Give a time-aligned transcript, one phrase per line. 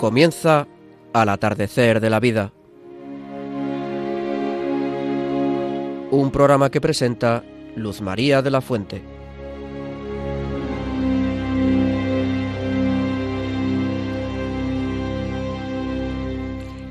[0.00, 0.66] Comienza
[1.12, 2.54] al atardecer de la vida.
[6.10, 7.44] Un programa que presenta
[7.76, 9.02] Luz María de la Fuente.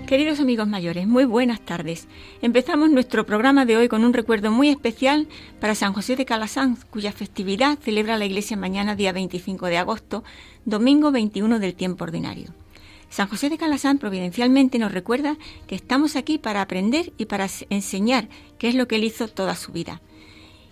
[0.06, 2.08] Queridos amigos mayores, muy buenas tardes.
[2.44, 5.28] Empezamos nuestro programa de hoy con un recuerdo muy especial
[5.60, 10.24] para San José de Calasanz, cuya festividad celebra la Iglesia mañana día 25 de agosto,
[10.66, 12.54] domingo 21 del tiempo ordinario.
[13.10, 15.38] San José de Calasanz providencialmente nos recuerda
[15.68, 19.56] que estamos aquí para aprender y para enseñar qué es lo que él hizo toda
[19.56, 20.02] su vida.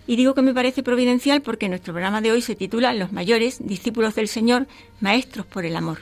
[0.06, 3.58] Y digo que me parece providencial porque nuestro programa de hoy se titula Los mayores,
[3.60, 4.66] discípulos del Señor,
[5.00, 5.98] maestros por el amor.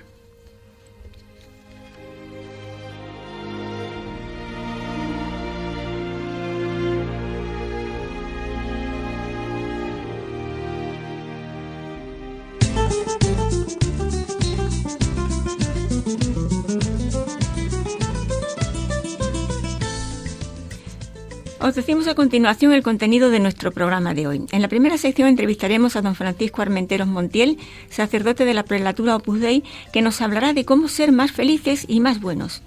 [21.66, 24.46] Os decimos a continuación el contenido de nuestro programa de hoy.
[24.52, 27.58] En la primera sección entrevistaremos a don Francisco Armenteros Montiel,
[27.90, 31.98] sacerdote de la prelatura Opus Dei, que nos hablará de cómo ser más felices y
[31.98, 32.62] más buenos.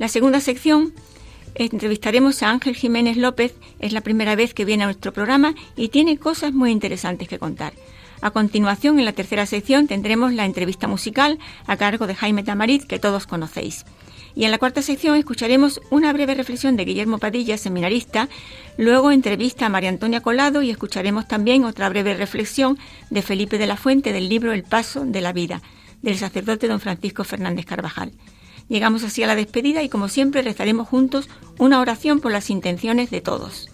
[0.00, 0.92] La segunda sección
[1.54, 5.90] entrevistaremos a Ángel Jiménez López, es la primera vez que viene a nuestro programa y
[5.90, 7.74] tiene cosas muy interesantes que contar.
[8.22, 12.88] A continuación, en la tercera sección, tendremos la entrevista musical a cargo de Jaime Tamarit,
[12.88, 13.84] que todos conocéis.
[14.34, 18.28] Y en la cuarta sección escucharemos una breve reflexión de Guillermo Padilla, seminarista,
[18.78, 22.78] luego entrevista a María Antonia Colado y escucharemos también otra breve reflexión
[23.10, 25.60] de Felipe de la Fuente del libro El Paso de la Vida,
[26.00, 28.12] del sacerdote don Francisco Fernández Carvajal.
[28.68, 31.28] Llegamos así a la despedida y como siempre rezaremos juntos
[31.58, 33.71] una oración por las intenciones de todos.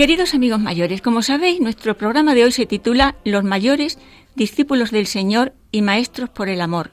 [0.00, 3.98] Queridos amigos mayores, como sabéis, nuestro programa de hoy se titula Los mayores,
[4.34, 6.90] discípulos del Señor y maestros por el amor.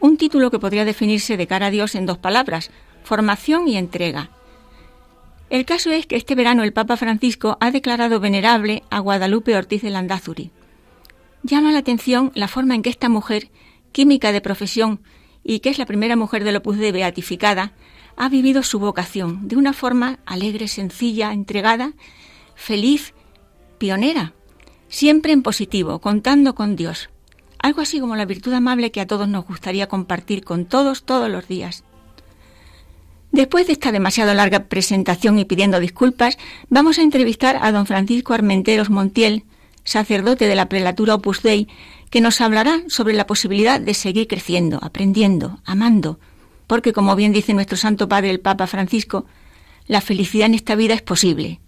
[0.00, 2.72] Un título que podría definirse de cara a Dios en dos palabras,
[3.04, 4.30] formación y entrega.
[5.50, 9.82] El caso es que este verano el Papa Francisco ha declarado venerable a Guadalupe Ortiz
[9.82, 10.50] de Landazuri.
[11.44, 13.52] Llama la atención la forma en que esta mujer,
[13.92, 15.00] química de profesión
[15.44, 17.74] y que es la primera mujer del Opus de beatificada,
[18.16, 21.92] ha vivido su vocación de una forma alegre, sencilla, entregada
[22.58, 23.14] feliz,
[23.78, 24.34] pionera,
[24.88, 27.08] siempre en positivo, contando con Dios.
[27.60, 31.30] Algo así como la virtud amable que a todos nos gustaría compartir con todos todos
[31.30, 31.84] los días.
[33.30, 36.36] Después de esta demasiado larga presentación y pidiendo disculpas,
[36.68, 39.44] vamos a entrevistar a don Francisco Armenteros Montiel,
[39.84, 41.68] sacerdote de la prelatura Opus Dei,
[42.10, 46.18] que nos hablará sobre la posibilidad de seguir creciendo, aprendiendo, amando,
[46.66, 49.26] porque como bien dice nuestro Santo Padre el Papa Francisco,
[49.86, 51.60] la felicidad en esta vida es posible,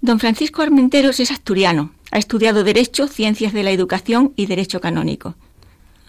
[0.00, 1.90] Don Francisco Armenteros es asturiano.
[2.12, 5.34] Ha estudiado Derecho, Ciencias de la Educación y Derecho Canónico.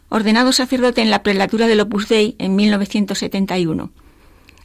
[0.09, 3.89] Ordenado sacerdote en la prelatura del Opus Dei en 1971.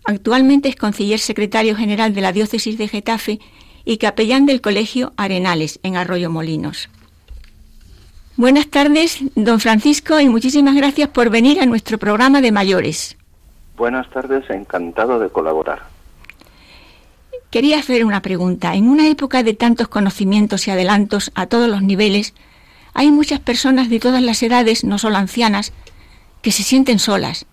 [0.05, 3.41] Actualmente es conciller secretario general de la Diócesis de Getafe
[3.87, 6.91] y capellán del Colegio Arenales en Arroyo Molinos.
[8.37, 13.17] Buenas tardes, don Francisco, y muchísimas gracias por venir a nuestro programa de mayores.
[13.77, 15.94] Buenas tardes, encantado de colaborar.
[17.55, 18.75] Quería hacer una pregunta.
[18.75, 22.35] En una época de tantos conocimientos y adelantos a todos los niveles,
[22.95, 25.73] hay muchas personas de todas las edades, no solo ancianas,
[26.43, 27.47] que se sienten solas.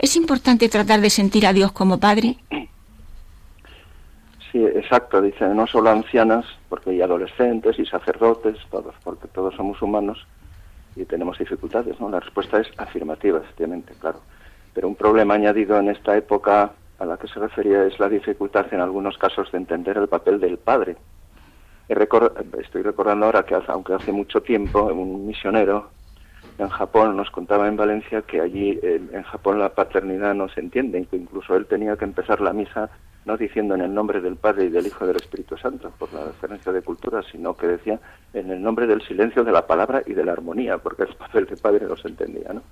[0.00, 2.36] ¿Es importante tratar de sentir a Dios como Padre?
[4.52, 5.22] Sí, exacto.
[5.22, 10.26] Dice, no solo ancianas, porque hay adolescentes y sacerdotes, todos, porque todos somos humanos
[10.94, 12.10] y tenemos dificultades, ¿no?
[12.10, 14.20] La respuesta es afirmativa, efectivamente, claro.
[14.74, 18.66] Pero un problema añadido en esta época a la que se refería es la dificultad
[18.72, 20.96] en algunos casos de entender el papel del padre.
[21.88, 25.90] Estoy recordando ahora que, aunque hace mucho tiempo, un misionero
[26.58, 31.06] en Japón nos contaba en Valencia que allí en Japón la paternidad no se entiende,
[31.12, 32.90] incluso él tenía que empezar la misa
[33.24, 36.12] no diciendo en el nombre del Padre y del Hijo y del Espíritu Santo, por
[36.14, 38.00] la diferencia de cultura, sino que decía
[38.32, 41.44] en el nombre del silencio, de la palabra y de la armonía, porque el papel
[41.44, 42.62] de Padre no se entendía, ¿no?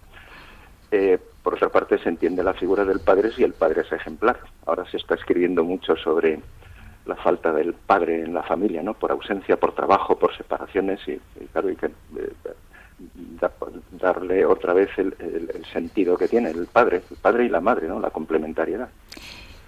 [1.43, 4.41] Por otra parte, se entiende la figura del padre si el padre es ejemplar.
[4.67, 6.41] Ahora se está escribiendo mucho sobre
[7.07, 8.95] la falta del padre en la familia, ¿no?
[8.95, 11.19] Por ausencia, por trabajo, por separaciones y,
[11.53, 12.33] claro, hay que eh,
[13.93, 15.15] darle otra vez el,
[15.73, 18.01] sentido que tiene el padre, el padre y la madre, ¿no?
[18.01, 18.89] La complementariedad.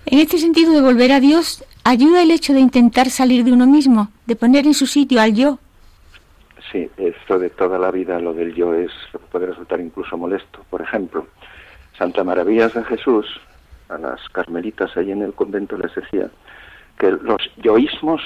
[0.07, 3.67] En este sentido de volver a Dios, ayuda el hecho de intentar salir de uno
[3.67, 5.59] mismo, de poner en su sitio al yo.
[6.71, 8.93] Sí, esto de toda la vida, lo del yo es
[9.31, 10.65] puede resultar incluso molesto.
[10.69, 11.27] Por ejemplo,
[11.97, 13.27] Santa Maravillas de Jesús,
[13.89, 16.29] a las carmelitas ahí en el convento les decía
[16.99, 18.21] que los yoísmos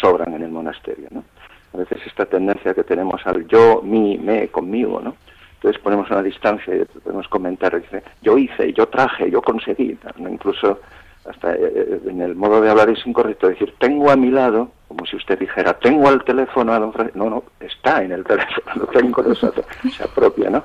[0.00, 1.24] sobran en el monasterio, ¿no?
[1.72, 5.16] A veces esta tendencia que tenemos al yo, mi, me, conmigo, ¿no?
[5.54, 7.80] Entonces ponemos una distancia y podemos comentar,
[8.22, 10.80] yo hice, yo traje, yo conseguí, incluso
[11.26, 14.70] hasta eh, eh, en el modo de hablar es incorrecto decir, tengo a mi lado,
[14.88, 18.72] como si usted dijera, tengo al teléfono a don No, no, está en el teléfono,
[18.76, 19.50] lo tengo, no se,
[19.90, 20.62] se apropia, ¿no?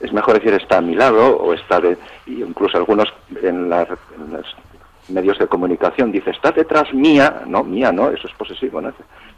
[0.00, 1.96] es mejor decir está a mi lado o está de
[2.26, 3.12] y incluso algunos
[3.42, 3.88] en, los
[5.08, 8.92] medios de comunicación dice está detrás mía no mía no eso es posesivo no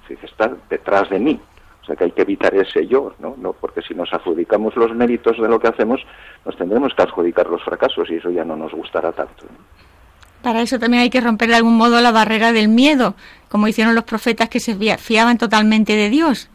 [0.09, 1.39] dice está detrás de mí
[1.83, 4.93] o sea que hay que evitar ese yo no no porque si nos adjudicamos los
[4.95, 6.01] méritos de lo que hacemos
[6.45, 9.47] nos tendremos que adjudicar los fracasos y eso ya no nos gustará tanto
[10.43, 13.15] Para eso también hay que romper de algún modo la barrera del miedo,
[13.49, 16.49] como hicieron los profetas que se fiaban totalmente de Dios.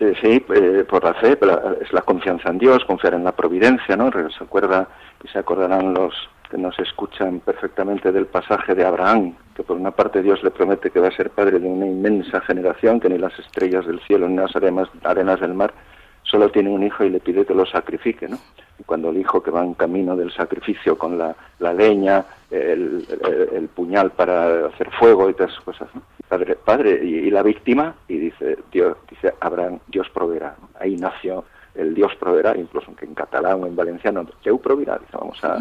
[0.00, 1.36] Eh, sí, eh, por la fe,
[1.80, 4.10] es la confianza en Dios, confiar en la providencia, ¿no?
[4.12, 4.88] Se acuerda
[5.24, 6.14] y se acordarán los
[6.48, 10.90] que nos escuchan perfectamente del pasaje de Abraham, que por una parte Dios le promete
[10.90, 14.28] que va a ser padre de una inmensa generación, que ni las estrellas del cielo
[14.28, 15.74] ni las arenas, arenas del mar
[16.22, 18.38] solo tiene un hijo y le pide que lo sacrifique, ¿no?
[18.78, 21.34] Y cuando el hijo que va en camino del sacrificio con la,
[21.72, 26.02] leña, el, puñal para hacer fuego y todas esas cosas, ¿no?
[26.28, 30.56] Padre, padre y, la víctima, y dice Dios, dice Abraham, Dios proveerá.
[30.78, 35.16] Ahí nació el Dios proveerá, incluso que en catalán o en valenciano, Dios proveerá, dice,
[35.16, 35.58] vamos a,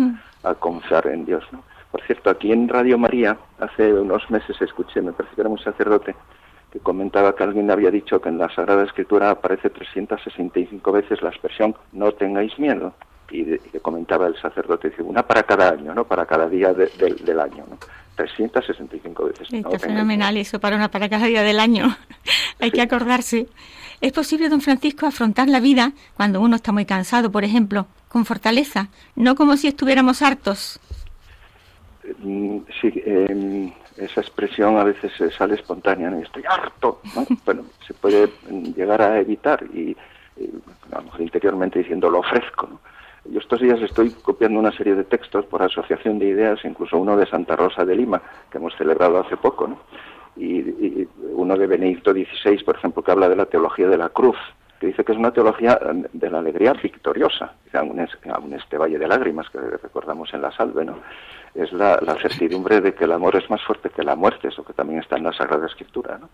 [0.49, 1.63] a confiar en Dios, ¿no?
[1.91, 5.59] Por cierto, aquí en Radio María, hace unos meses escuché, me parece que era un
[5.59, 6.15] sacerdote,
[6.71, 11.29] que comentaba que alguien había dicho que en la Sagrada Escritura aparece 365 veces la
[11.29, 12.93] expresión no tengáis miedo.
[13.29, 16.05] Y, que comentaba el sacerdote, dice, una para cada año, ¿no?
[16.05, 17.77] Para cada día del año, ¿no?
[18.15, 19.53] 365 veces.
[19.53, 21.95] Está fenomenal eso para una para cada día del año.
[22.59, 23.47] Hay que acordarse.
[24.01, 28.25] ¿Es posible, don Francisco, afrontar la vida cuando uno está muy cansado, por ejemplo, con
[28.25, 30.79] fortaleza, no como si estuviéramos hartos?
[32.19, 36.19] Mm, sí, eh, esa expresión a veces sale espontánea, ¿no?
[36.19, 37.01] estoy harto,
[37.45, 38.29] bueno, se puede
[38.75, 39.95] llegar a evitar y,
[40.91, 42.79] a lo mejor interiormente diciendo lo ofrezco,
[43.29, 47.17] Yo estos días estoy copiando una serie de textos por asociación de ideas, incluso uno
[47.17, 49.79] de Santa Rosa de Lima, que hemos celebrado hace poco, ¿no?
[50.37, 54.37] y, uno de Benedicto XVI, por ejemplo, que habla de la teología de la cruz,
[54.79, 55.79] que dice que es una teología
[56.13, 58.11] de la alegría victoriosa, aún, es,
[58.55, 60.99] este valle de lágrimas que recordamos en la salve, ¿no?
[61.55, 64.73] es la, certidumbre de que el amor es más fuerte que la muerte, eso que
[64.73, 66.19] también está en la Sagrada Escritura.
[66.19, 66.29] ¿no?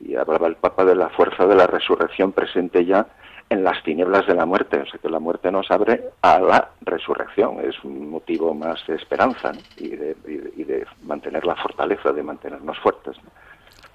[0.00, 3.06] Y hablaba el Papa de la fuerza de la resurrección presente ya
[3.50, 6.70] en las tinieblas de la muerte, o sea que la muerte nos abre a la
[6.82, 10.16] resurrección, es un motivo más de esperanza y, de,
[10.56, 13.16] y, de, mantener la fortaleza, de mantenernos fuertes.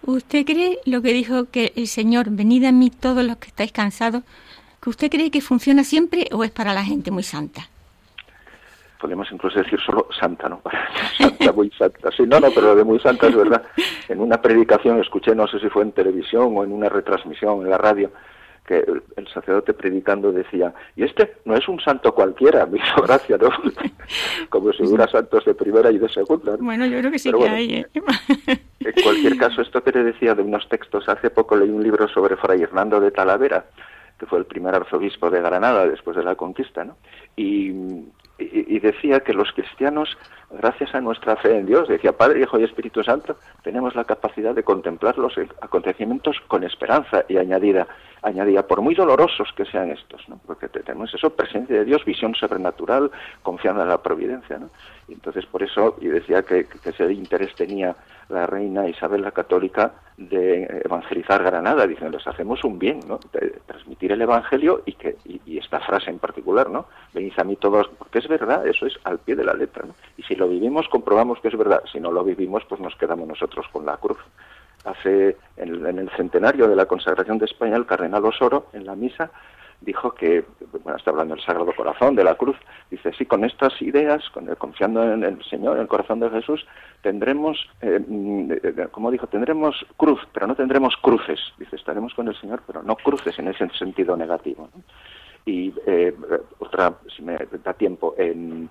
[0.01, 3.71] ¿Usted cree lo que dijo que el Señor, venid a mí todos los que estáis
[3.71, 4.23] cansados,
[4.81, 7.69] que usted cree que funciona siempre o es para la gente muy santa?
[9.03, 10.61] podemos incluso decir solo santa, ¿no?
[11.17, 12.09] santa, muy santa.
[12.15, 13.61] Sí, no, no, pero de muy santa es verdad.
[14.07, 17.69] En una predicación escuché, no sé si fue en televisión o en una retransmisión en
[17.69, 18.11] la radio,
[18.65, 18.77] que
[19.17, 23.49] el, sacerdote predicando decía, y este no es un santo cualquiera, me hizo gracia, ¿no?
[24.49, 26.55] Como si hubiera santos de primera y de segunda.
[26.59, 27.73] Bueno, yo creo que sí que hay.
[27.75, 27.87] ¿eh?
[27.95, 32.07] en cualquier caso, esto que te decía de unos textos, hace poco leí un libro
[32.07, 33.65] sobre Fray Hernando de Talavera,
[34.17, 36.95] que fue el primer arzobispo de Granada después de la conquista, ¿no?
[37.35, 37.71] Y,
[38.39, 40.17] y, decía que los cristianos,
[40.49, 44.55] gracias a nuestra fe en Dios, decía Padre, Hijo y Espíritu Santo, tenemos la capacidad
[44.55, 47.87] de contemplar los acontecimientos con esperanza y añadida,
[48.23, 50.39] añadía, por muy dolorosos que sean estos, ¿no?
[50.47, 53.11] porque tenemos eso, presencia de Dios, visión sobrenatural,
[53.43, 54.57] confianza en la providencia.
[54.57, 54.69] ¿no?
[55.07, 57.95] Entonces por eso, y decía que, ese interés tenía
[58.29, 63.19] la reina Isabel la Católica de evangelizar Granada, diciendo, les hacemos un bien, ¿no?
[63.65, 66.85] Transmitir el Evangelio y que y, esta frase en particular, ¿no?
[67.13, 69.85] Venid a mí todos, porque es verdad, eso es al pie de la letra.
[70.17, 71.83] Y si lo vivimos, comprobamos que es verdad.
[71.91, 74.19] Si no lo vivimos, pues nos quedamos nosotros con la cruz.
[74.85, 78.95] Hace, en, en el centenario de la consagración de España, el cardenal Osoro, en la
[78.95, 79.31] misa,
[79.83, 80.45] dijo que,
[80.83, 82.55] bueno, está hablando del Sagrado Corazón, de la cruz,
[82.89, 86.65] dice, sí, con estas ideas, con confiando en el Señor, en el corazón de Jesús,
[87.01, 91.39] tendremos, eh, mm, eh, como dijo, tendremos cruz, pero no tendremos cruces.
[91.57, 94.69] Dice, estaremos con el Señor, pero no cruces en ese sentido negativo.
[95.45, 96.15] Y eh,
[96.59, 98.69] otra, si me da tiempo, en,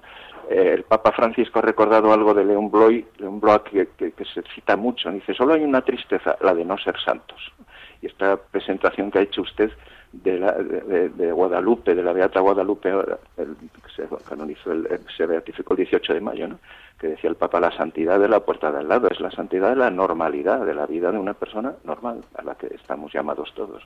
[0.50, 3.60] el Papa Francisco ha recordado algo de León Bloy, León Bloy
[3.96, 5.10] que, se cita mucho.
[5.10, 7.52] Dice, solo hay una tristeza, la de no ser santos.
[8.00, 9.70] Y esta presentación que ha hecho usted
[10.12, 12.90] de, la, de, Guadalupe, de la Beata Guadalupe,
[13.36, 13.56] el,
[13.96, 16.58] se canonizó, el, se beatificó el 18 de mayo, ¿no?
[16.98, 19.70] que decía el Papa, la santidad de la puerta de al lado, es la santidad
[19.70, 23.52] de la normalidad, de la vida de una persona normal, a la que estamos llamados
[23.56, 23.82] todos.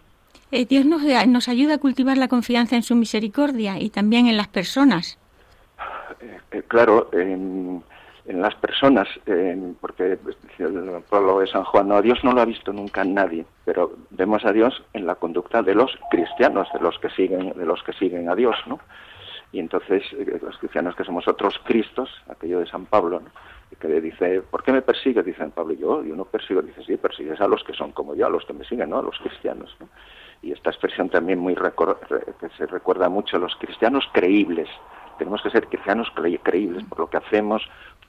[0.52, 4.36] Eh, Dios nos, nos ayuda a cultivar la confianza en su misericordia y también en
[4.36, 5.18] las personas.
[6.20, 7.82] Eh, eh, claro, en
[8.28, 9.08] en las personas,
[9.80, 13.04] porque pues, el pueblo de San Juan, no, a Dios no lo ha visto nunca
[13.04, 17.52] nadie, pero vemos a Dios en la conducta de los cristianos, de los que siguen,
[17.56, 18.80] de los que siguen a Dios, ¿no?
[19.52, 23.30] Y entonces eh, los cristianos que somos otros Cristos, aquello de San Pablo, ¿no?
[23.80, 25.24] que le dice, ¿por qué me persigues?
[25.24, 28.14] Dice San Pablo, yo, yo no persigo, dice, sí, persigues a los que son como
[28.14, 29.00] yo, a los que me siguen, ¿no?
[29.00, 29.88] A los cristianos, ¿no?
[30.40, 34.68] Y esta expresión también muy que se recuerda mucho a los cristianos creíbles,
[35.18, 37.62] tenemos que ser cristianos creíbles por lo que hacemos,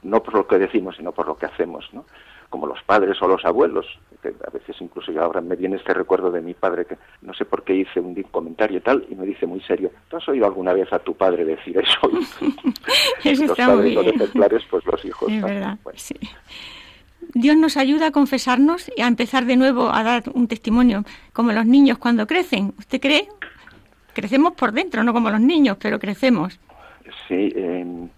[0.03, 2.05] no por lo que decimos, sino por lo que hacemos, ¿no?
[2.49, 3.85] Como los padres o los abuelos,
[4.21, 7.33] que a veces incluso yo ahora me viene este recuerdo de mi padre que no
[7.33, 10.27] sé por qué hice un comentario y tal, y me dice muy serio, ¿tú has
[10.29, 11.99] oído alguna vez a tu padre decir eso?
[13.23, 15.29] los padres son ejemplares, pues los hijos.
[15.29, 16.15] Es verdad, sí.
[17.33, 21.51] Dios nos ayuda a confesarnos y a empezar de nuevo a dar un testimonio, como
[21.51, 22.73] los niños cuando crecen.
[22.77, 23.27] ¿Usted cree?
[24.13, 26.59] Crecemos por dentro, no como los niños, pero crecemos.
[27.27, 28.09] Sí, eh,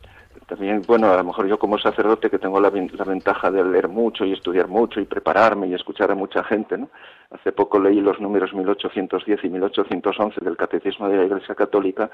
[0.50, 4.26] también, bueno, a lo mejor yo como sacerdote que tengo la, ventaja de leer mucho
[4.26, 6.90] y estudiar mucho y prepararme y escuchar a mucha gente, ¿no?
[7.30, 12.10] Hace poco leí los números 1810 y 1811 del Catecismo de la Iglesia Católica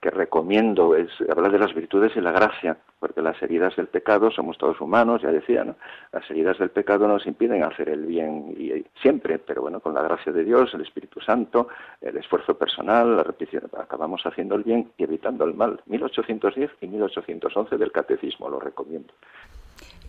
[0.00, 4.30] que recomiendo es hablar de las virtudes y la gracia, porque las heridas del pecado
[4.30, 5.76] somos todos humanos, ya decía, ¿no?
[6.12, 10.02] Las heridas del pecado nos impiden hacer el bien y, siempre, pero bueno, con la
[10.02, 11.68] gracia de Dios, el Espíritu Santo,
[12.00, 15.80] el esfuerzo personal, la repetición, acabamos haciendo el bien y evitando el mal.
[15.86, 19.12] 1810 y 1811 del Catecismo lo recomiendo.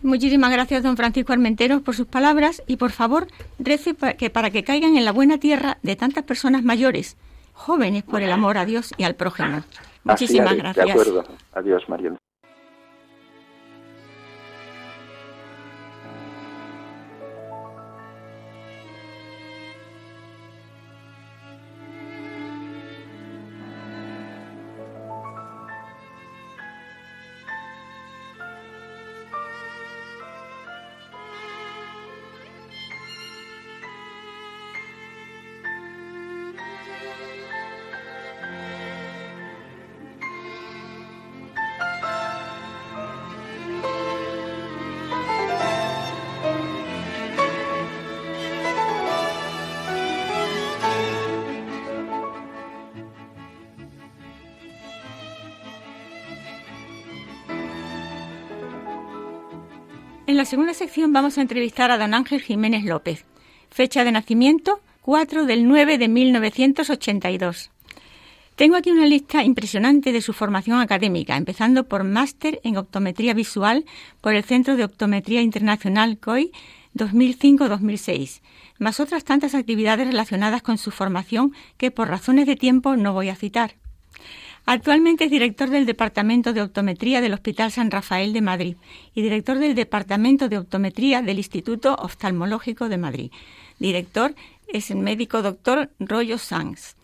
[0.02, 3.26] Muchísimas gracias, don Francisco Armenteros, por sus palabras y por favor,
[3.58, 7.16] rece que, para que caigan en la buena tierra de tantas personas mayores
[7.58, 9.62] jóvenes por el amor a Dios y al prójimo.
[10.04, 10.86] Muchísimas gracias.
[10.86, 11.24] De acuerdo.
[11.52, 12.18] Adiós, Mariana.
[60.38, 63.24] La segunda sección vamos a entrevistar a don Ángel Jiménez López.
[63.70, 67.72] Fecha de nacimiento 4 del 9 de 1982.
[68.54, 73.84] Tengo aquí una lista impresionante de su formación académica, empezando por máster en optometría visual
[74.20, 76.52] por el Centro de Optometría Internacional COI
[76.94, 78.40] 2005-2006,
[78.78, 83.28] más otras tantas actividades relacionadas con su formación que por razones de tiempo no voy
[83.28, 83.74] a citar.
[84.70, 88.76] Actualmente es director del Departamento de Optometría del Hospital San Rafael de Madrid
[89.14, 93.30] y director del Departamento de Optometría del Instituto Oftalmológico de Madrid.
[93.78, 94.34] Director
[94.66, 96.96] es el médico doctor Rollo Sanz.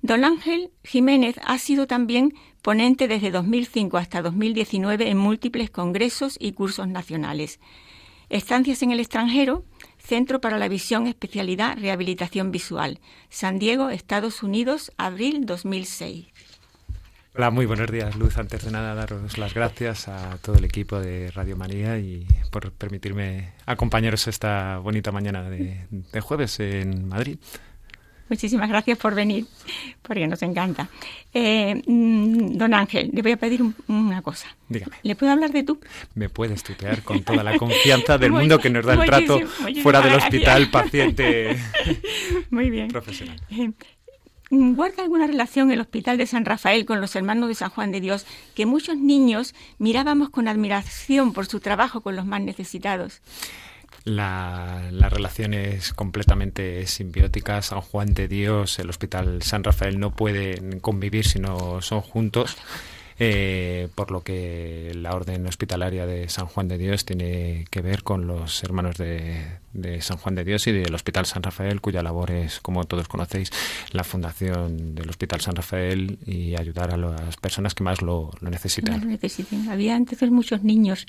[0.00, 6.52] Don Ángel Jiménez ha sido también ponente desde 2005 hasta 2019 en múltiples congresos y
[6.52, 7.60] cursos nacionales.
[8.30, 9.66] Estancias en el extranjero,
[9.98, 12.98] Centro para la Visión Especialidad Rehabilitación Visual,
[13.28, 16.28] San Diego, Estados Unidos, abril 2006.
[17.32, 18.38] Hola, muy buenos días, Luz.
[18.38, 22.72] Antes de nada, daros las gracias a todo el equipo de Radio María y por
[22.72, 25.86] permitirme acompañaros esta bonita mañana de,
[26.20, 27.38] jueves en Madrid.
[28.28, 29.46] Muchísimas gracias por venir,
[30.02, 30.88] porque nos encanta.
[31.32, 34.48] Eh, mm, don Ángel, le voy a pedir una cosa.
[34.68, 34.96] Dígame.
[35.02, 35.80] ¿Le puedo hablar de tú?
[36.14, 39.40] Me puedes tutear con toda la confianza del mundo que nos da el trato
[39.82, 41.56] fuera del hospital paciente
[42.50, 42.88] Muy bien.
[42.88, 43.40] profesional.
[43.50, 43.72] Eh,
[44.50, 48.00] ¿Guarda alguna relación el Hospital de San Rafael con los hermanos de San Juan de
[48.00, 48.26] Dios
[48.56, 53.20] que muchos niños mirábamos con admiración por su trabajo con los más necesitados?
[54.02, 57.62] La, la, relación es completamente simbiótica.
[57.62, 62.56] San Juan de Dios, el Hospital San Rafael no pueden convivir si no son juntos.
[63.22, 68.02] Eh, por lo que la orden hospitalaria de San Juan de Dios tiene que ver
[68.02, 72.02] con los hermanos de, de San Juan de Dios y del Hospital San Rafael, cuya
[72.02, 73.52] labor es, como todos conocéis,
[73.92, 78.50] la fundación del Hospital San Rafael y ayudar a las personas que más lo, lo
[78.50, 79.00] necesitan.
[79.00, 79.68] Lo necesiten.
[79.68, 81.06] Había antes muchos niños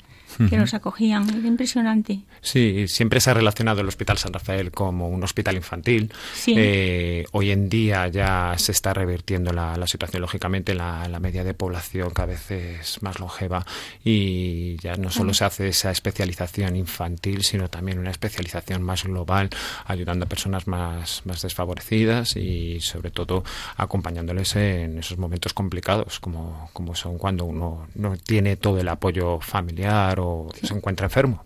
[0.50, 2.20] que nos acogían, era impresionante.
[2.40, 6.12] Sí, siempre se ha relacionado el Hospital San Rafael como un hospital infantil.
[6.34, 6.54] Sí.
[6.56, 11.44] Eh, hoy en día ya se está revirtiendo la, la situación, lógicamente, la, la, media
[11.44, 13.64] de población cada vez es más longeva
[14.04, 19.50] y ya no solo se hace esa especialización infantil, sino también una especialización más global,
[19.86, 23.44] ayudando a personas más, más desfavorecidas y sobre todo
[23.76, 29.40] acompañándoles en esos momentos complicados, como, como son cuando uno no tiene todo el apoyo
[29.40, 30.66] familiar o sí.
[30.66, 31.44] se encuentra enfermo.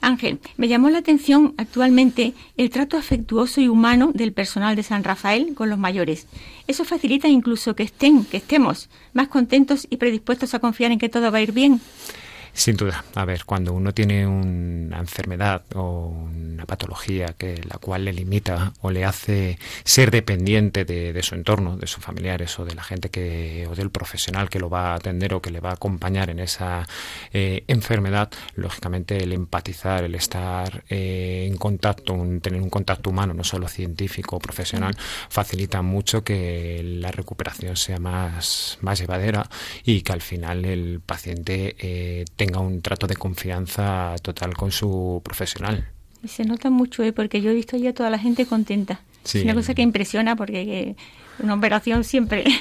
[0.00, 5.04] Ángel, me llamó la atención actualmente el trato afectuoso y humano del personal de San
[5.04, 6.26] Rafael con los mayores.
[6.66, 11.08] Eso facilita incluso que estén, que estemos más contentos y predispuestos a confiar en que
[11.08, 11.80] todo va a ir bien.
[12.56, 13.04] Sin duda.
[13.14, 18.72] A ver, cuando uno tiene una enfermedad o una patología que la cual le limita
[18.80, 22.82] o le hace ser dependiente de, de, su entorno, de sus familiares o de la
[22.82, 25.74] gente que o del profesional que lo va a atender o que le va a
[25.74, 26.88] acompañar en esa
[27.34, 33.34] eh, enfermedad, lógicamente el empatizar, el estar eh, en contacto, un, tener un contacto humano,
[33.34, 34.96] no solo científico o profesional,
[35.28, 39.46] facilita mucho que la recuperación sea más, más llevadera
[39.84, 45.20] y que al final el paciente eh, tenga un trato de confianza total con su
[45.24, 45.88] profesional.
[46.22, 47.12] Y se nota mucho, ¿eh?
[47.12, 49.00] porque yo he visto ya toda la gente contenta.
[49.24, 49.38] Sí.
[49.38, 50.96] Es una cosa que impresiona porque
[51.38, 52.44] una operación siempre...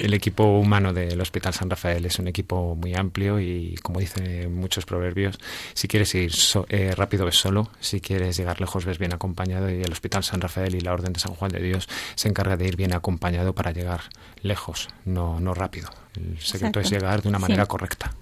[0.00, 4.54] El equipo humano del Hospital San Rafael es un equipo muy amplio y, como dicen
[4.54, 5.38] muchos proverbios,
[5.74, 9.68] si quieres ir so, eh, rápido ves solo, si quieres llegar lejos ves bien acompañado
[9.68, 12.56] y el Hospital San Rafael y la Orden de San Juan de Dios se encarga
[12.56, 14.02] de ir bien acompañado para llegar
[14.42, 15.90] lejos, no, no rápido.
[16.16, 16.80] El secreto Exacto.
[16.80, 17.68] es llegar de una manera sí.
[17.68, 18.14] correcta.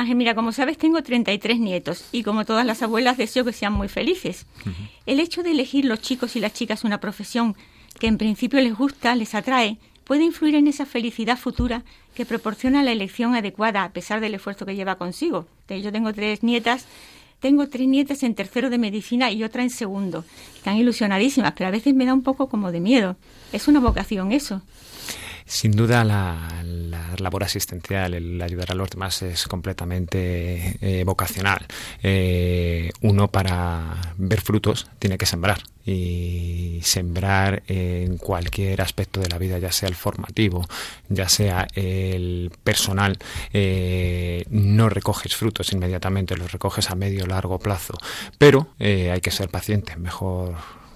[0.00, 3.72] Ángel, mira, como sabes, tengo 33 nietos y como todas las abuelas deseo que sean
[3.72, 4.46] muy felices.
[4.64, 4.90] Uh -huh.
[5.06, 7.54] El hecho de elegir los chicos y las chicas una profesión
[7.98, 11.84] que en principio les gusta, les atrae, puede influir en esa felicidad futura
[12.14, 15.46] que proporciona la elección adecuada a pesar del esfuerzo que lleva consigo.
[15.68, 16.86] Yo tengo tres nietas,
[17.38, 20.24] tengo tres nietas en tercero de medicina y otra en segundo.
[20.56, 23.16] Están ilusionadísimas, pero a veces me da un poco como de miedo.
[23.52, 24.62] Es una vocación eso.
[25.50, 31.66] Sin duda la, la, labor asistencial, el ayudar a los demás es completamente eh, vocacional.
[32.04, 39.38] Eh, uno para ver frutos tiene que sembrar y sembrar en cualquier aspecto de la
[39.38, 40.64] vida, ya sea el formativo,
[41.08, 43.18] ya sea el personal,
[43.52, 47.94] eh, no recoges frutos inmediatamente, los recoges a medio largo plazo,
[48.38, 50.54] pero eh, hay que ser paciente, mejor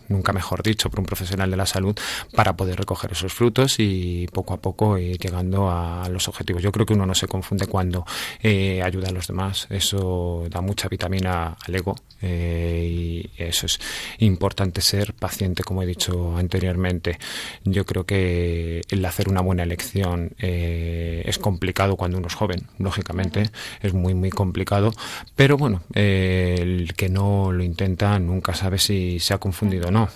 [0.08, 1.96] nunca mejor dicho, por un profesional de la salud
[2.34, 6.62] para poder recoger esos frutos y poco a poco ir llegando a los objetivos.
[6.62, 8.04] Yo creo que uno no se confunde cuando
[8.42, 13.80] eh, ayuda a los demás, eso da mucha vitamina al ego eh, y eso es
[14.18, 17.18] importante ser paciente, como he dicho anteriormente.
[17.64, 22.68] Yo creo que el hacer una buena elección eh, es complicado cuando uno es joven,
[22.78, 23.50] lógicamente,
[23.82, 24.92] es muy, muy complicado,
[25.36, 30.08] pero bueno, el que no lo intenta nunca sabe si se ha confundido o no.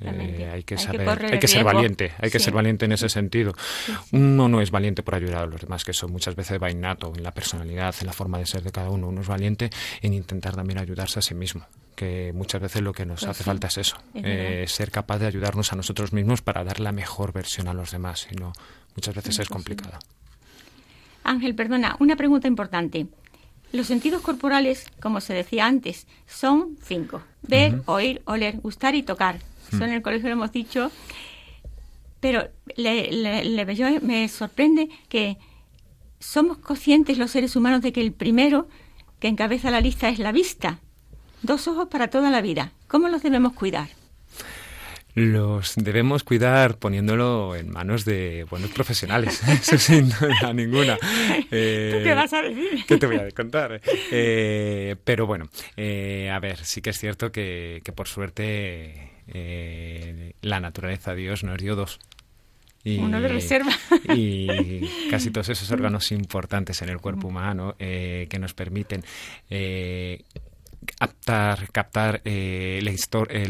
[0.00, 2.92] Eh, hay que hay saber, que hay que ser valiente, hay que ser valiente en
[2.92, 3.54] ese sentido.
[3.56, 4.16] Sí, sí.
[4.16, 7.12] Uno no es valiente por ayudar a los demás, que eso muchas veces va innato
[7.14, 9.08] en la personalidad, en la forma de ser de cada uno.
[9.08, 9.70] Uno es valiente
[10.02, 13.44] en intentar también ayudarse a sí mismo, que muchas veces lo que nos Pues hace
[13.44, 16.92] falta es eso, es eh, ser capaz de ayudarnos a nosotros mismos para dar la
[16.92, 18.52] mejor versión a los demás, y no
[18.94, 19.98] muchas veces es complicado.
[21.24, 23.06] Ángel, perdona, una pregunta importante.
[23.72, 27.22] Los sentidos corporales, como se decía antes, son cinco.
[27.42, 29.40] Ver, oír, oler, gustar y tocar.
[29.70, 30.90] Eso en el colegio lo hemos dicho.
[32.20, 35.36] Pero le- le- le- yo me sorprende que
[36.18, 38.68] somos conscientes los seres humanos de que el primero
[39.20, 40.78] que encabeza la lista es la vista.
[41.42, 42.72] Dos ojos para toda la vida.
[42.88, 43.88] ¿Cómo los debemos cuidar?
[45.18, 50.98] Los debemos cuidar poniéndolo en manos de buenos profesionales, eso sin duda ninguna.
[51.50, 52.84] Eh, ¿Tú qué vas a decir?
[52.86, 53.80] ¿Qué te voy a contar?
[54.10, 60.32] Eh, pero bueno, eh, a ver, sí que es cierto que, que por suerte eh,
[60.40, 61.98] la naturaleza Dios nos dio dos.
[62.84, 63.72] Y, Uno de reserva.
[64.14, 69.02] Y casi todos esos órganos importantes en el cuerpo humano eh, que nos permiten
[69.50, 70.22] eh,
[70.96, 72.88] captar, captar eh, el,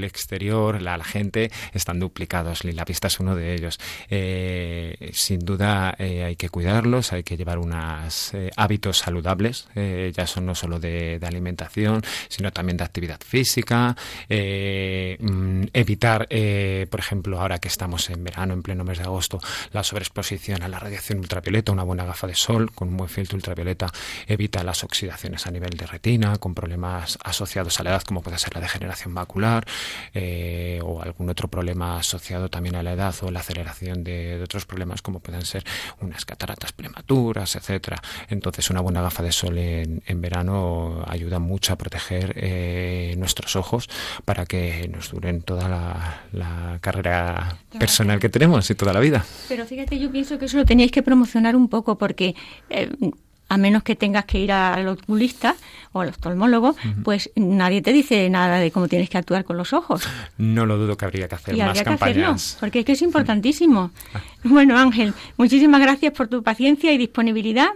[0.05, 3.79] exterior, la, gente, están duplicados la pista es uno de ellos.
[4.11, 10.47] Eh, sin duda eh, hay que cuidarlos, hay que llevar unos hábitos saludables, ya son
[10.47, 13.97] no solo de, de, alimentación, sino también de actividad física,
[14.29, 16.29] mm, evitar,
[16.91, 19.41] por ejemplo, ahora que estamos en verano, en pleno mes de agosto,
[19.73, 23.37] la sobreexposición a la radiación ultravioleta, una buena gafa de sol con un buen filtro
[23.37, 23.93] ultravioleta
[24.27, 28.39] evita las oxidaciones a nivel de retina, con problemas asociados a la edad, como puede
[28.39, 29.67] ser la degeneración macular
[30.15, 34.43] eh, o algún otro problema asociado también a la edad o la aceleración de, de,
[34.43, 35.65] otros problemas, como pueden ser
[36.01, 38.01] unas cataratas prematuras, etcétera.
[38.29, 43.57] Entonces, una buena gafa de sol en, en verano ayuda mucho a proteger eh, nuestros
[43.57, 43.89] ojos
[44.25, 49.25] para que nos duren toda la, la carrera personal que tenemos y toda la vida.
[49.49, 52.35] Pero fíjate, yo pienso que eso lo teníais que promocionar un poco porque
[52.71, 52.91] eh,
[53.49, 55.57] a menos que tengas que ir al oculista
[55.93, 57.03] o al oftalmólogo, uh -huh.
[57.03, 60.03] pues nadie te dice nada de cómo tienes que actuar con los ojos.
[60.37, 62.15] No lo dudo que habría que hacer y más habría campañas.
[62.15, 63.91] Que hacerlo, porque es que es importantísimo.
[64.45, 67.71] Bueno, Ángel, muchísimas gracias por tu paciencia y disponibilidad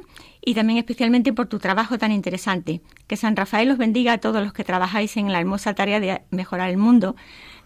[0.44, 2.80] y también especialmente por tu trabajo tan interesante.
[3.06, 6.22] Que San Rafael os bendiga a todos los que trabajáis en la hermosa tarea de
[6.30, 7.16] mejorar el mundo,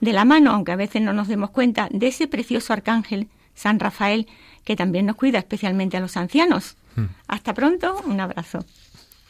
[0.01, 3.81] de la mano, aunque a veces no nos demos cuenta, de ese precioso arcángel, San
[3.81, 4.27] Rafael,
[4.65, 6.77] que también nos cuida especialmente a los ancianos.
[6.97, 7.05] Mm.
[7.29, 8.65] Hasta pronto, un abrazo.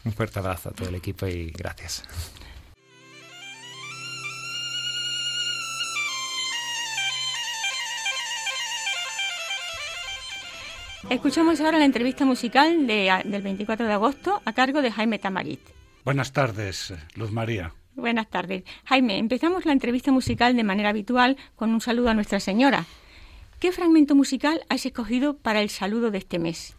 [0.03, 2.03] Un fuerte abrazo a todo el equipo y gracias.
[11.09, 15.61] Escuchamos ahora la entrevista musical de, del 24 de agosto a cargo de Jaime Tamarit.
[16.03, 17.73] Buenas tardes, Luz María.
[17.95, 18.63] Buenas tardes.
[18.85, 22.85] Jaime, empezamos la entrevista musical de manera habitual con un saludo a Nuestra Señora.
[23.59, 26.76] ¿Qué fragmento musical has escogido para el saludo de este mes?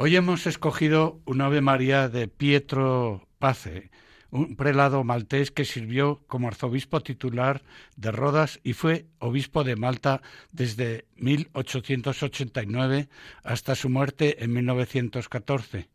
[0.00, 3.90] Hoy hemos escogido un Ave María de Pietro Pace,
[4.30, 7.64] un prelado maltés que sirvió como arzobispo titular
[7.96, 13.08] de Rodas y fue obispo de Malta desde 1889
[13.42, 15.88] hasta su muerte en 1914.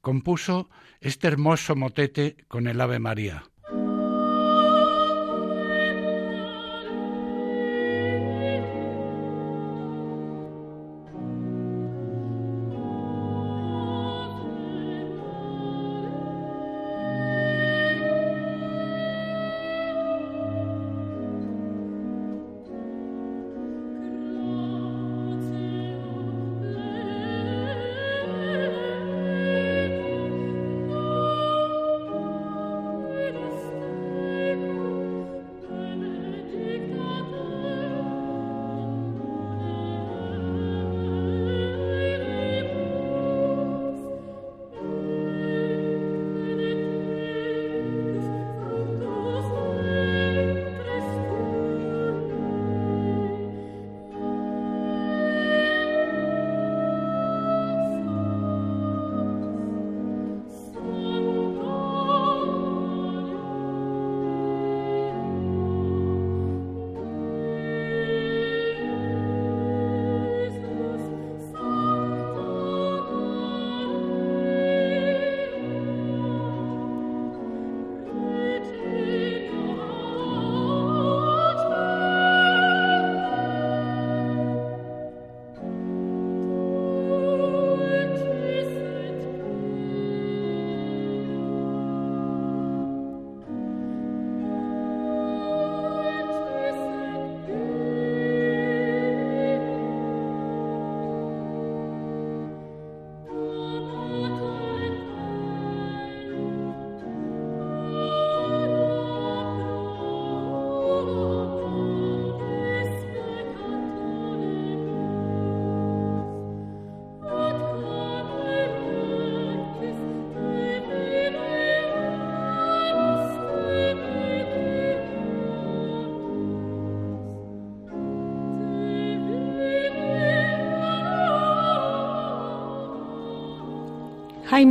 [0.00, 0.68] Compuso
[1.00, 3.44] este hermoso motete con el Ave María.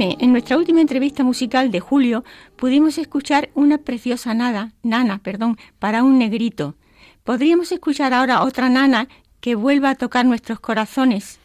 [0.02, 2.26] En nuestra última entrevista musical de julio
[2.58, 6.76] pudimos escuchar una preciosa nada, nana, perdón, para un negrito.
[7.24, 9.08] ¿Podríamos escuchar ahora otra nana
[9.40, 11.40] que vuelva a tocar nuestros corazones?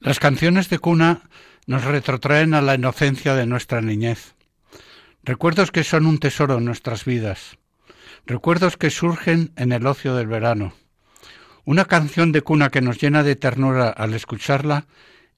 [0.00, 1.28] Las canciones de cuna
[1.66, 4.34] nos retrotraen a la inocencia de nuestra niñez.
[5.22, 7.58] Recuerdos que son un tesoro en nuestras vidas.
[8.24, 10.72] recuerdos que surgen en el ocio del verano.
[11.66, 14.86] Una canción de cuna que nos llena de ternura al escucharla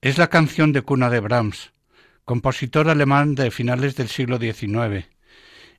[0.00, 1.72] es la canción de cuna de Brahms,
[2.30, 5.08] compositor alemán de finales del siglo XIX.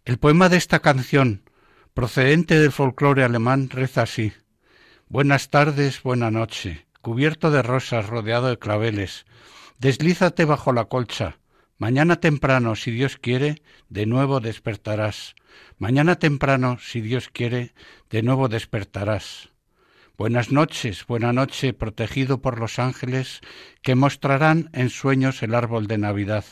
[0.04, 1.50] El poema de esta canción,
[1.94, 4.34] procedente del folclore alemán, reza así.
[5.08, 9.26] Buenas tardes, buena noche, cubierto de rosas, rodeado de claveles.
[9.80, 11.38] Deslízate bajo la colcha.
[11.78, 15.36] Mañana temprano, si Dios quiere, de nuevo despertarás.
[15.78, 17.74] Mañana temprano, si Dios quiere,
[18.10, 19.51] de nuevo despertarás.
[20.18, 23.42] Buenas noches, buena noche, protegido por los ángeles
[23.82, 26.46] que mostrarán en sueños el árbol de Navidad.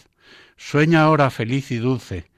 [0.58, 2.32] Sueña ahora feliz y dulce.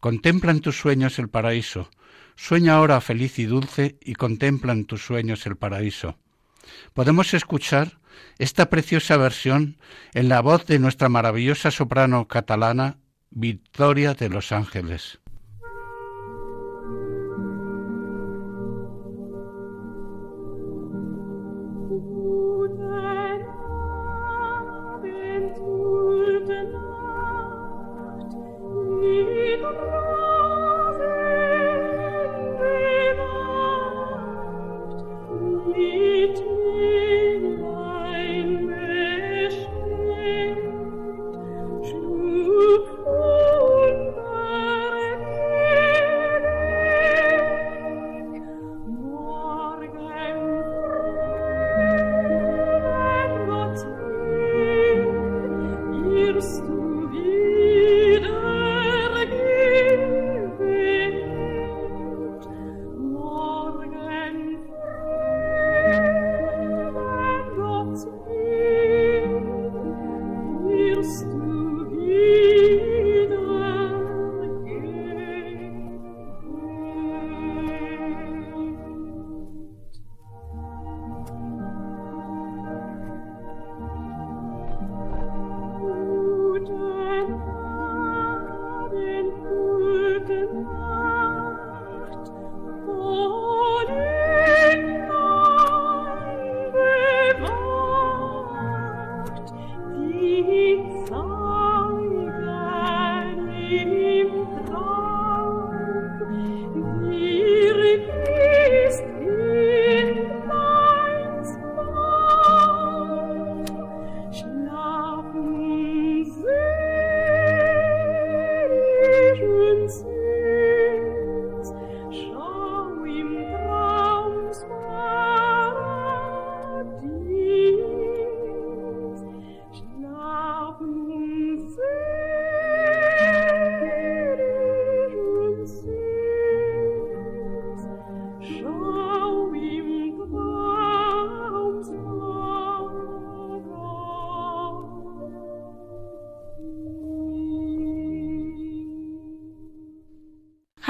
[0.00, 1.90] Contempla en tus sueños el paraíso.
[2.36, 6.18] Sueña ahora feliz y dulce y contempla en tus sueños el paraíso.
[6.92, 7.98] Podemos escuchar
[8.38, 9.78] esta preciosa versión
[10.12, 12.98] en la voz de nuestra maravillosa soprano catalana
[13.30, 15.20] Victoria de los Ángeles.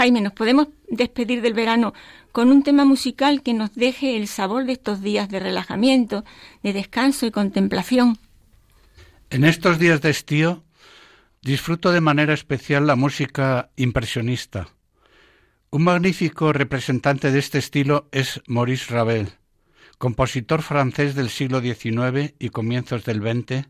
[0.04, 1.94] Jaime, nos podemos despedir del verano
[2.30, 6.26] con un tema musical que nos deje el sabor de estos días de relajamiento,
[6.62, 8.18] de descanso y contemplación.
[9.30, 10.62] En estos días de estío
[11.40, 14.68] disfruto de manera especial la música impresionista.
[15.70, 19.32] Un magnífico representante de este estilo es Maurice Ravel,
[19.96, 23.68] compositor francés del siglo XIX y comienzos del XX,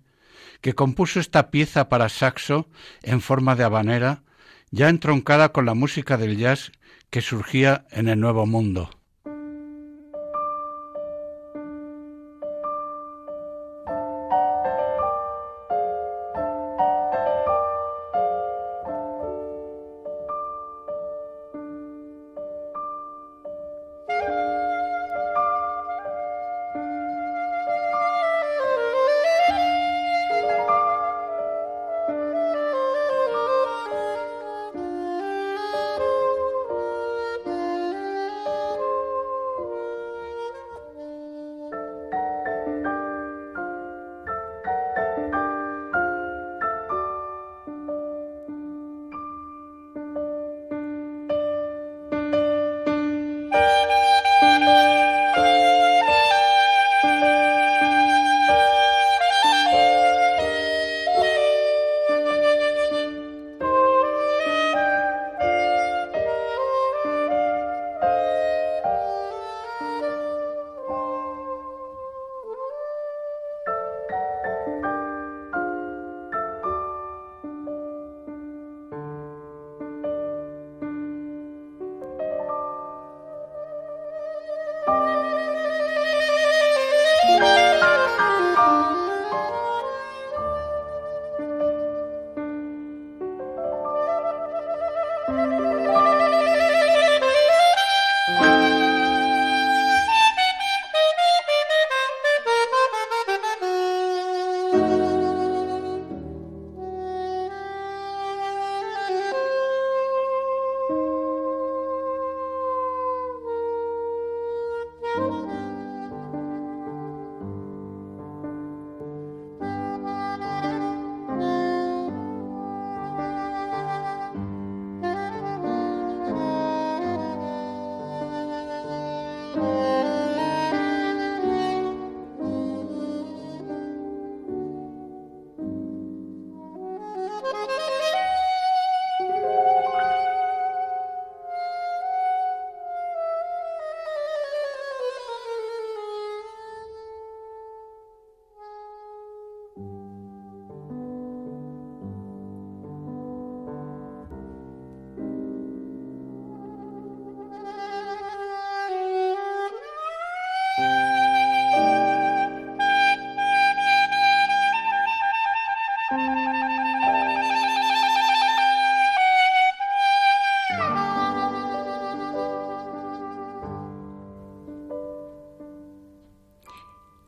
[0.62, 2.66] que compuso esta pieza para saxo
[3.04, 4.23] en forma de habanera
[4.74, 6.72] ya entroncada con la música del jazz
[7.08, 8.90] que surgía en el Nuevo Mundo.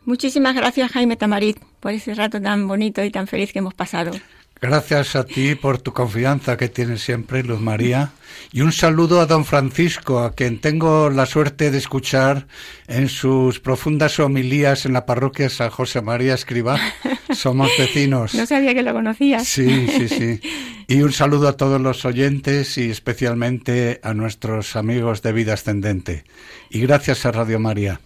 [0.07, 4.13] Muchísimas gracias, Jaime Tamarit, por ese rato tan bonito y tan feliz que hemos pasado.
[4.61, 8.13] Gracias a ti por tu confianza que tienes siempre, Luz María.
[8.53, 12.47] Y un saludo a don Francisco, a quien tengo la suerte de escuchar
[12.87, 16.79] en sus profundas homilías en la parroquia San José María Escriba.
[17.35, 18.33] Somos vecinos.
[18.35, 19.47] No sabía que lo conocías.
[19.47, 20.41] Sí, sí, sí.
[20.89, 26.23] Y un saludo a todos los oyentes y especialmente a nuestros amigos de Vida Ascendente.
[26.71, 28.01] Y gracias a Radio María.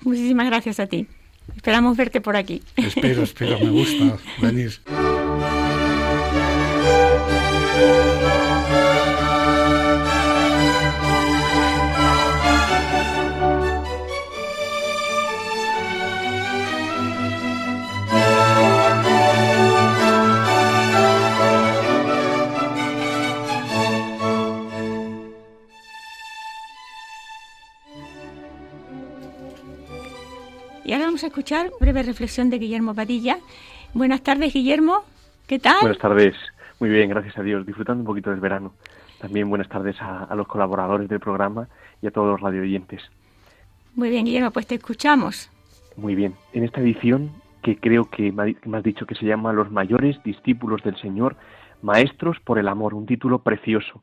[0.00, 1.06] Muchísimas gracias a ti.
[1.54, 2.62] Esperamos verte por aquí.
[2.76, 4.80] Espero, espero, me gusta venir.
[31.04, 33.36] ahora vamos a escuchar breve reflexión de Guillermo Padilla.
[33.92, 35.02] Buenas tardes, Guillermo.
[35.46, 35.76] ¿Qué tal?
[35.82, 36.34] Buenas tardes.
[36.80, 37.66] Muy bien, gracias a Dios.
[37.66, 38.72] Disfrutando un poquito del verano.
[39.18, 41.68] También buenas tardes a, a los colaboradores del programa
[42.00, 43.02] y a todos los radio oyentes.
[43.94, 45.50] Muy bien, Guillermo, pues te escuchamos.
[45.96, 46.36] Muy bien.
[46.54, 50.82] En esta edición, que creo que me has dicho que se llama Los mayores discípulos
[50.84, 51.36] del Señor,
[51.82, 54.02] Maestros por el Amor, un título precioso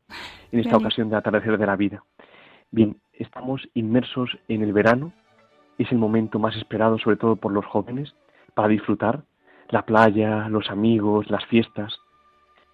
[0.52, 0.86] en esta Bien.
[0.86, 2.04] ocasión de atardecer de la vida.
[2.70, 5.12] Bien, estamos inmersos en el verano,
[5.82, 8.14] es el momento más esperado, sobre todo por los jóvenes,
[8.54, 9.22] para disfrutar
[9.68, 11.98] la playa, los amigos, las fiestas.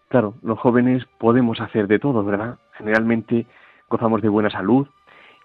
[0.09, 2.59] Claro, los jóvenes podemos hacer de todo, ¿verdad?
[2.73, 3.47] Generalmente
[3.88, 4.87] gozamos de buena salud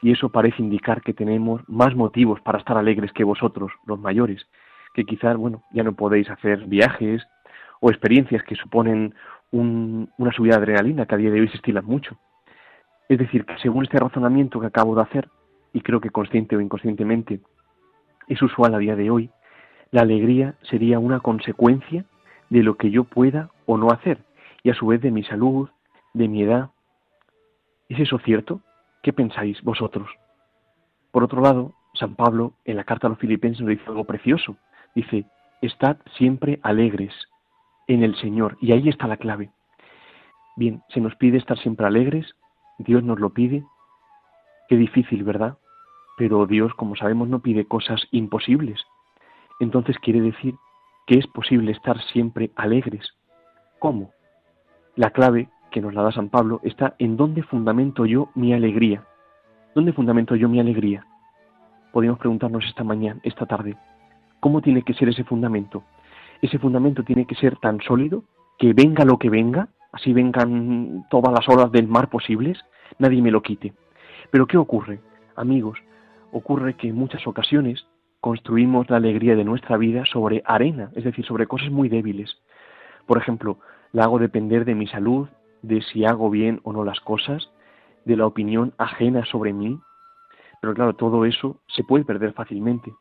[0.01, 4.47] y eso parece indicar que tenemos más motivos para estar alegres que vosotros, los mayores,
[4.93, 7.25] que quizás, bueno, ya no podéis hacer viajes
[7.81, 9.13] o experiencias que suponen
[9.51, 12.17] un- una subida de adrenalina que a día de hoy se estilan mucho.
[13.09, 15.29] Es decir, que según este razonamiento que acabo de hacer,
[15.73, 17.41] y creo que consciente o inconscientemente
[18.27, 19.29] es usual a día de hoy,
[19.91, 22.05] la alegría sería una consecuencia
[22.49, 24.19] de lo que yo pueda o no hacer,
[24.63, 25.69] y a su vez de mi salud,
[26.13, 26.69] de mi edad.
[27.89, 28.61] ¿Es eso cierto?
[29.01, 30.07] ¿Qué pensáis vosotros?
[31.11, 34.57] Por otro lado, San Pablo en la carta a los filipenses nos dice algo precioso.
[34.95, 35.25] Dice,
[35.61, 37.13] estad siempre alegres
[37.87, 38.57] en el Señor.
[38.61, 39.51] Y ahí está la clave.
[40.55, 42.35] Bien, se nos pide estar siempre alegres,
[42.77, 43.63] Dios nos lo pide.
[44.69, 45.57] Qué difícil, ¿verdad?
[46.17, 48.79] Pero Dios, como sabemos, no pide cosas imposibles.
[49.59, 50.55] Entonces quiere decir
[51.07, 53.13] que es posible estar siempre alegres.
[53.79, 54.11] ¿Cómo?
[54.95, 59.03] La clave que nos la da San Pablo está en dónde fundamento yo mi alegría.
[59.73, 61.05] ¿Dónde fundamento yo mi alegría?
[61.91, 63.75] Podemos preguntarnos esta mañana, esta tarde,
[64.39, 65.83] ¿cómo tiene que ser ese fundamento?
[66.41, 68.23] Ese fundamento tiene que ser tan sólido
[68.57, 72.59] que venga lo que venga, así vengan todas las olas del mar posibles,
[72.99, 73.73] nadie me lo quite.
[74.31, 74.99] Pero ¿qué ocurre?
[75.35, 75.79] Amigos,
[76.33, 77.85] ocurre que en muchas ocasiones
[78.19, 82.37] construimos la alegría de nuestra vida sobre arena, es decir, sobre cosas muy débiles.
[83.05, 83.59] Por ejemplo,
[83.91, 85.29] la hago depender de mi salud,
[85.61, 87.51] de si hago bien o no las cosas,
[88.05, 89.79] de la opinión ajena sobre mí.
[90.61, 92.91] Pero claro, todo eso se puede perder fácilmente.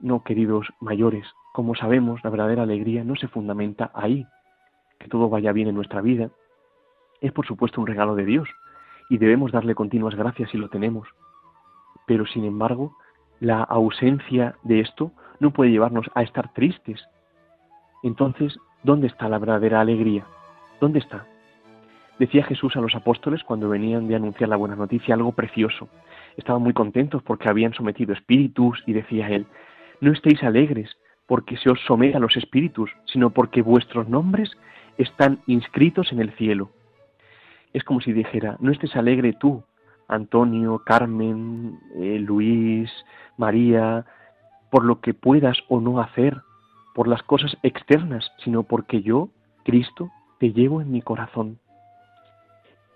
[0.00, 4.26] No, queridos mayores, como sabemos, la verdadera alegría no se fundamenta ahí.
[4.98, 6.30] Que todo vaya bien en nuestra vida
[7.20, 8.48] es por supuesto un regalo de Dios
[9.08, 11.08] y debemos darle continuas gracias si lo tenemos.
[12.06, 12.96] Pero sin embargo,
[13.40, 17.04] la ausencia de esto no puede llevarnos a estar tristes.
[18.02, 20.24] Entonces, ¿dónde está la verdadera alegría?
[20.80, 21.26] ¿Dónde está?
[22.18, 25.88] Decía Jesús a los apóstoles cuando venían de anunciar la buena noticia algo precioso.
[26.36, 29.46] Estaban muy contentos porque habían sometido espíritus y decía él,
[30.00, 30.96] no estéis alegres
[31.26, 34.50] porque se os someta a los espíritus, sino porque vuestros nombres
[34.98, 36.70] están inscritos en el cielo.
[37.72, 39.64] Es como si dijera, no estés alegre tú,
[40.12, 42.90] Antonio, Carmen, eh, Luis,
[43.36, 44.04] María,
[44.70, 46.40] por lo que puedas o no hacer,
[46.94, 49.30] por las cosas externas, sino porque yo,
[49.64, 51.58] Cristo, te llevo en mi corazón.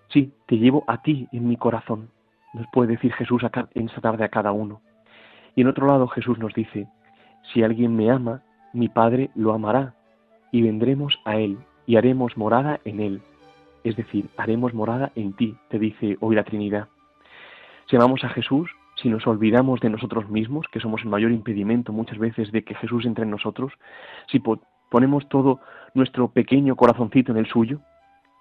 [0.08, 2.10] Sí, te llevo a ti en mi corazón,
[2.54, 3.42] nos puede decir Jesús
[3.74, 4.80] en esta tarde a cada uno.
[5.54, 6.86] Y en otro lado Jesús nos dice,
[7.52, 8.42] si alguien me ama,
[8.72, 9.94] mi Padre lo amará,
[10.52, 13.22] y vendremos a Él, y haremos morada en Él.
[13.84, 16.88] Es decir, haremos morada en ti, te dice hoy la Trinidad.
[17.89, 21.93] Si amamos a Jesús, si nos olvidamos de nosotros mismos, que somos el mayor impedimento
[21.93, 23.72] muchas veces de que Jesús entre en nosotros,
[24.30, 24.61] si po
[24.91, 25.61] ponemos todo
[25.95, 27.80] nuestro pequeño corazoncito en el suyo,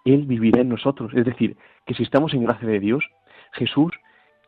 [0.05, 1.11] Él vivirá en nosotros.
[1.15, 3.03] Es decir, que si estamos en gracia de Dios,
[3.53, 3.91] Jesús,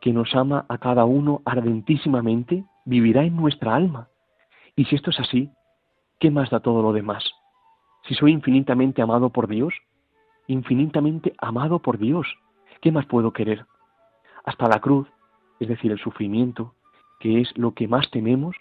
[0.00, 4.08] que nos ama a cada uno ardentísimamente, vivirá en nuestra alma.
[4.76, 5.50] Y si esto es así,
[6.20, 7.24] ¿qué más da todo lo demás?
[8.06, 9.74] Si soy infinitamente amado por Dios,
[10.46, 12.26] infinitamente amado por Dios,
[12.80, 13.66] ¿qué más puedo querer?
[14.48, 15.06] Hasta la cruz,
[15.60, 16.72] es decir, el sufrimiento,
[17.20, 18.56] que es lo que más tememos,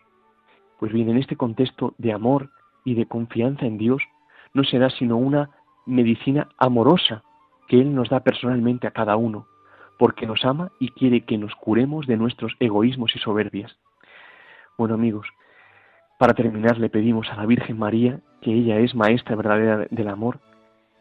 [0.79, 2.49] Pues bien, en este contexto de amor
[2.83, 4.03] y de confianza en Dios,
[4.53, 5.49] no será sino una
[5.85, 7.23] medicina amorosa
[7.69, 9.47] que Él nos da personalmente a cada uno,
[9.97, 13.77] porque nos ama y quiere que nos curemos de nuestros egoísmos y soberbias.
[14.77, 15.27] Bueno amigos,
[16.19, 20.41] para terminar le pedimos a la Virgen María, que ella es maestra verdadera del amor,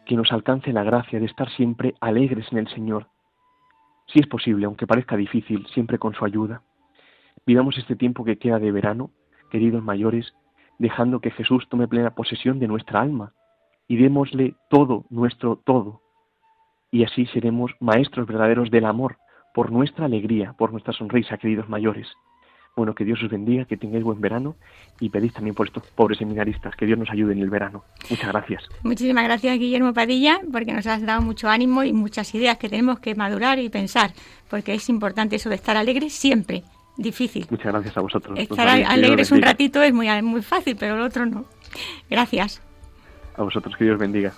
[0.07, 3.09] que nos alcance la gracia de estar siempre alegres en el Señor,
[4.07, 6.63] si es posible, aunque parezca difícil, siempre con su ayuda.
[7.47, 9.11] Vivamos este tiempo que queda de verano,
[9.51, 10.35] queridos mayores,
[10.79, 13.33] dejando que Jesús tome plena posesión de nuestra alma
[13.89, 16.03] y démosle todo, nuestro todo.
[16.91, 19.19] Y así seremos maestros verdaderos del amor,
[19.55, 22.09] por nuestra alegría, por nuestra sonrisa, queridos mayores.
[22.77, 24.55] Bueno, que Dios os bendiga, que tengáis buen verano
[25.01, 27.85] y pedís también por estos pobres seminaristas, que Dios nos ayude en el verano.
[28.11, 28.69] Muchas gracias.
[28.83, 32.99] Muchísimas gracias, Guillermo Padilla, porque nos has dado mucho ánimo y muchas ideas que tenemos
[32.99, 34.13] que madurar y pensar,
[34.51, 36.65] porque es importante eso de estar alegre siempre.
[36.99, 37.47] Difícil.
[37.49, 38.39] Muchas gracias a vosotros.
[38.39, 41.47] Estar alegres un ratito es muy, muy fácil, pero el otro no.
[42.11, 42.61] Gracias.
[43.37, 44.35] A vosotros, que Dios bendiga.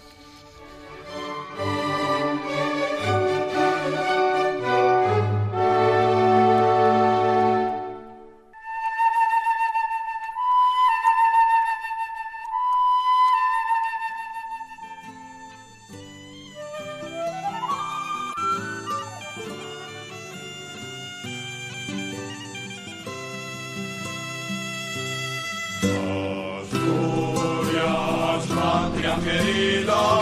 [29.28, 30.17] querida.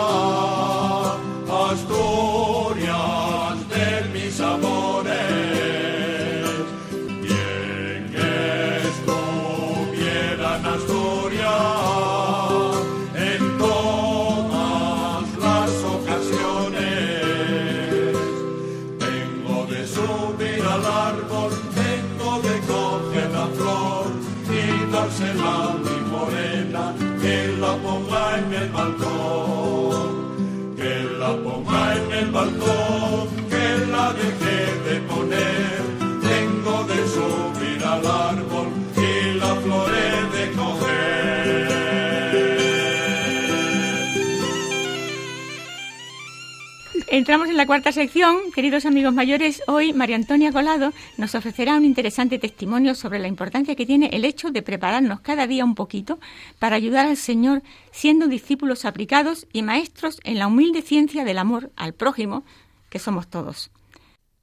[47.26, 48.52] Entramos en la cuarta sección.
[48.54, 53.74] Queridos amigos mayores, hoy María Antonia Colado nos ofrecerá un interesante testimonio sobre la importancia
[53.74, 56.20] que tiene el hecho de prepararnos cada día un poquito
[56.60, 61.72] para ayudar al Señor siendo discípulos aplicados y maestros en la humilde ciencia del amor
[61.74, 62.44] al prójimo
[62.90, 63.72] que somos todos.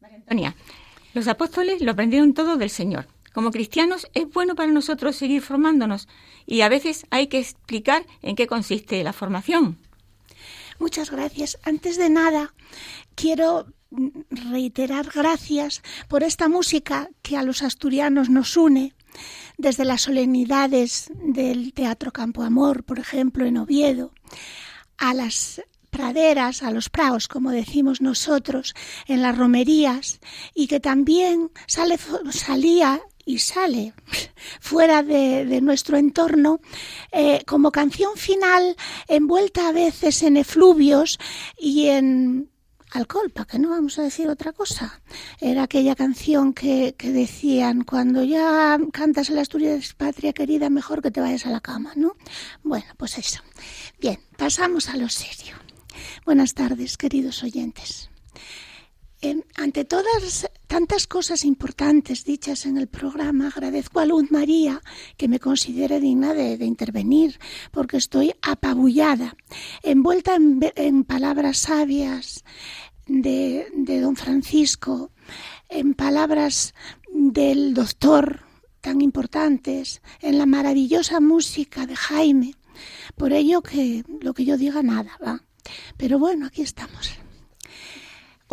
[0.01, 0.55] María Antonia,
[1.13, 3.07] los apóstoles lo aprendieron todo del Señor.
[3.33, 6.09] Como cristianos es bueno para nosotros seguir formándonos
[6.45, 9.77] y a veces hay que explicar en qué consiste la formación.
[10.83, 11.57] Muchas gracias.
[11.63, 12.53] Antes de nada,
[13.15, 13.67] quiero
[14.29, 18.93] reiterar gracias por esta música que a los asturianos nos une
[19.57, 24.11] desde las solemnidades del Teatro Campo Amor, por ejemplo, en Oviedo,
[24.97, 28.75] a las praderas, a los praos, como decimos nosotros,
[29.07, 30.19] en las romerías,
[30.53, 31.97] y que también sale,
[32.29, 33.93] salía y sale
[34.59, 36.59] fuera de, nuestro entorno
[37.11, 38.75] eh, como canción final
[39.07, 41.19] envuelta a veces en efluvios
[41.57, 42.49] y en
[42.91, 45.01] alcohol, para que no vamos a decir otra cosa.
[45.39, 51.19] Era aquella canción que, decían, cuando ya cantas el Asturias Patria querida, mejor que te
[51.19, 52.15] vayas a la cama, ¿no?
[52.61, 53.41] Bueno, pues eso.
[53.99, 55.55] Bien, pasamos a lo serio.
[56.25, 58.12] Buenas tardes, queridos oyentes
[59.55, 64.81] ante todas tantas cosas importantes dichas en el programa, agradezco a Luz María
[65.17, 67.39] que me considere digna de, intervenir,
[67.71, 69.35] porque estoy apabullada,
[69.81, 72.43] envuelta en, palabras sabias
[73.05, 75.11] de, de don Francisco,
[75.69, 76.73] en palabras
[77.11, 78.41] del doctor
[78.81, 82.55] tan importantes, en la maravillosa música de Jaime.
[83.15, 85.43] Por ello que lo que yo diga nada, va.
[85.95, 87.22] Pero bueno, aquí estamos.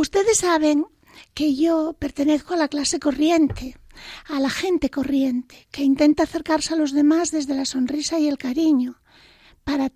[0.00, 0.86] Ustedes saben
[1.34, 3.76] que yo pertenezco a la clase corriente,
[4.28, 8.38] a la gente corriente, que intenta acercarse a los demás desde la sonrisa y el
[8.38, 9.02] cariño.
[9.62, 9.90] Para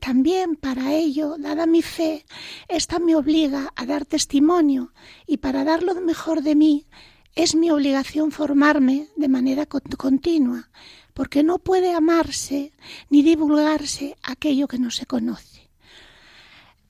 [0.00, 2.26] también para ello, dada mi fe,
[2.66, 4.92] esta me obliga a dar testimonio
[5.24, 6.88] y para dar lo mejor de mí
[7.36, 10.68] es mi obligación formarme de manera continua,
[11.14, 12.72] porque no puede amarse
[13.08, 15.70] ni divulgarse aquello que no se conoce.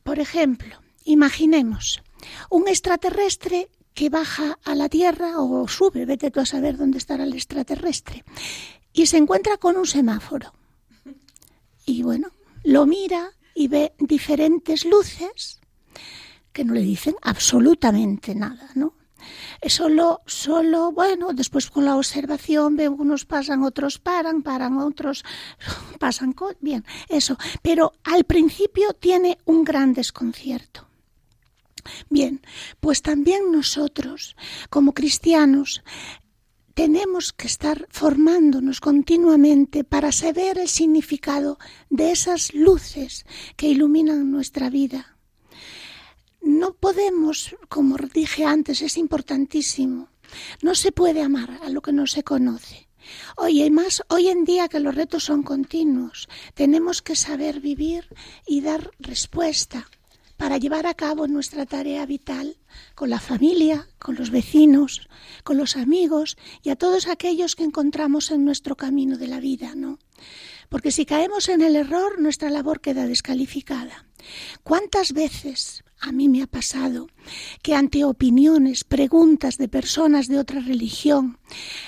[0.02, 2.02] Por ejemplo, imaginemos
[2.50, 7.24] un extraterrestre que baja a la Tierra o sube, vete tú a saber dónde estará
[7.24, 8.24] el extraterrestre,
[8.92, 10.52] y se encuentra con un semáforo.
[11.84, 12.30] Y bueno,
[12.64, 15.60] lo mira y ve diferentes luces
[16.52, 18.94] que no le dicen absolutamente nada, ¿no?
[19.66, 25.24] Solo, solo, bueno, después con la observación veo unos pasan, otros paran, paran, otros
[25.98, 27.36] pasan, bien, eso.
[27.62, 30.87] Pero al principio tiene un gran desconcierto.
[32.10, 32.40] Bien,
[32.80, 34.36] pues también nosotros,
[34.70, 35.82] como cristianos,
[36.74, 41.58] tenemos que estar formándonos continuamente para saber el significado
[41.90, 43.26] de esas luces
[43.56, 45.16] que iluminan nuestra vida.
[46.40, 50.08] No podemos, como dije antes, es importantísimo.
[50.62, 52.88] No se puede amar a lo que no se conoce.
[53.36, 58.08] Hoy, más, hoy en día que los retos son continuos, tenemos que saber vivir
[58.46, 59.90] y dar respuesta
[60.38, 62.56] para llevar a cabo nuestra tarea vital
[62.94, 65.08] con la familia, con los vecinos,
[65.42, 69.74] con los amigos y a todos aquellos que encontramos en nuestro camino de la vida,
[69.74, 69.98] ¿no?
[70.68, 74.06] Porque si caemos en el error, nuestra labor queda descalificada.
[74.62, 77.08] ¿Cuántas veces a mí me ha pasado
[77.60, 81.40] que ante opiniones, preguntas de personas de otra religión,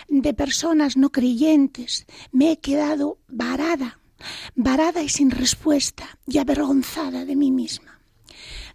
[0.09, 4.01] de personas no creyentes, me he quedado varada,
[4.57, 8.00] varada y sin respuesta y avergonzada de mí misma?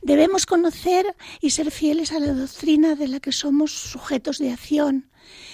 [0.05, 5.09] Debemos conocer y ser fieles a la doctrina de la que somos sujetos de acción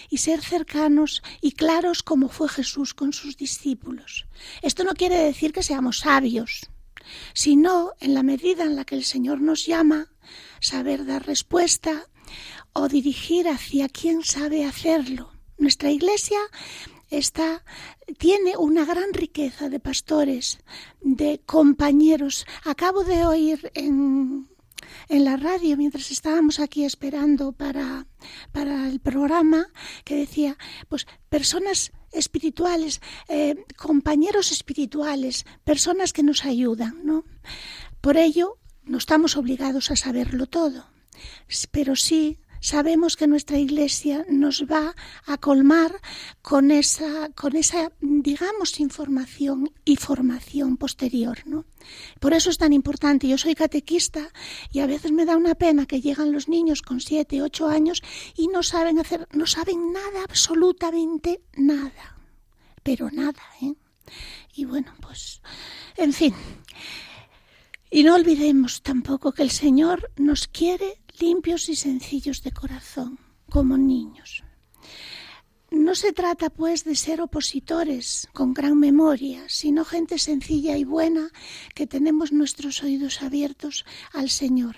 [0.10, 4.26] y ser cercanos y claros como fue Jesús con sus discípulos.
[4.62, 6.70] Esto no quiere decir que seamos sabios,
[7.34, 10.12] sino en la medida en la que el Señor nos llama,
[10.60, 12.10] saber dar respuesta
[12.74, 15.32] o dirigir hacia quien sabe hacerlo.
[15.60, 16.40] Nuestra iglesia
[17.12, 17.64] está,
[18.18, 20.60] tiene una gran riqueza de pastores,
[21.02, 22.48] de compañeros.
[22.64, 24.50] Acabo de oír en,
[25.10, 28.08] en la radio mientras estábamos aquí esperando para,
[28.52, 29.68] para el programa
[30.04, 30.58] que decía,
[30.88, 37.26] pues personas espirituales, eh, compañeros espirituales, personas que nos ayudan, ¿no?
[38.00, 40.88] Por ello, no estamos obligados a saberlo todo,
[41.72, 44.96] pero sí sabemos que nuestra iglesia nos va
[45.26, 45.92] a colmar
[46.42, 51.66] con esa, con esa digamos, información y formación posterior, ¿no?
[52.20, 53.28] Por eso es tan importante.
[53.28, 54.30] Yo soy catequista
[54.72, 58.02] y a veces me da una pena que llegan los niños con siete, ocho años
[58.38, 62.16] y no saben hacer, no saben nada, absolutamente nada.
[62.84, 63.74] Pero nada, ¿eh?
[64.56, 65.42] Y bueno, pues,
[65.98, 66.34] en fin.
[67.90, 73.20] Y no olvidemos tampoco que el Señor nos quiere limpios y sencillos de corazón,
[73.50, 74.44] como niños.
[75.70, 81.30] No se trata, pues, de ser opositores con gran memoria, sino gente sencilla y buena
[81.74, 84.76] que tenemos nuestros oídos abiertos al Señor.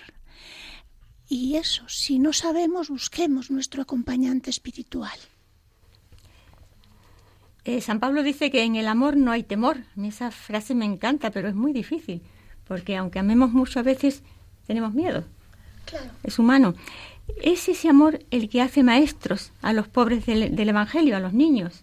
[1.28, 5.18] Y eso, si no sabemos, busquemos nuestro acompañante espiritual.
[7.64, 9.78] Eh, San Pablo dice que en el amor no hay temor.
[9.96, 12.22] Esa frase me encanta, pero es muy difícil,
[12.68, 14.22] porque aunque amemos mucho a veces
[14.66, 15.24] tenemos miedo.
[16.22, 16.74] Es humano.
[17.42, 21.32] Es ese amor el que hace maestros a los pobres del, del Evangelio, a los
[21.32, 21.82] niños.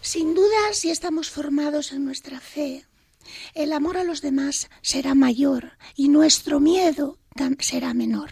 [0.00, 2.84] Sin duda, si estamos formados en nuestra fe,
[3.54, 7.18] el amor a los demás será mayor y nuestro miedo
[7.58, 8.30] será menor.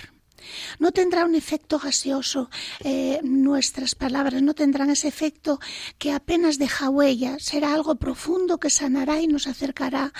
[0.78, 2.50] No tendrá un efecto gaseoso,
[2.80, 5.60] eh, nuestras palabras no tendrán ese efecto
[5.98, 10.12] que apenas deja huella, será algo profundo que sanará y nos acercará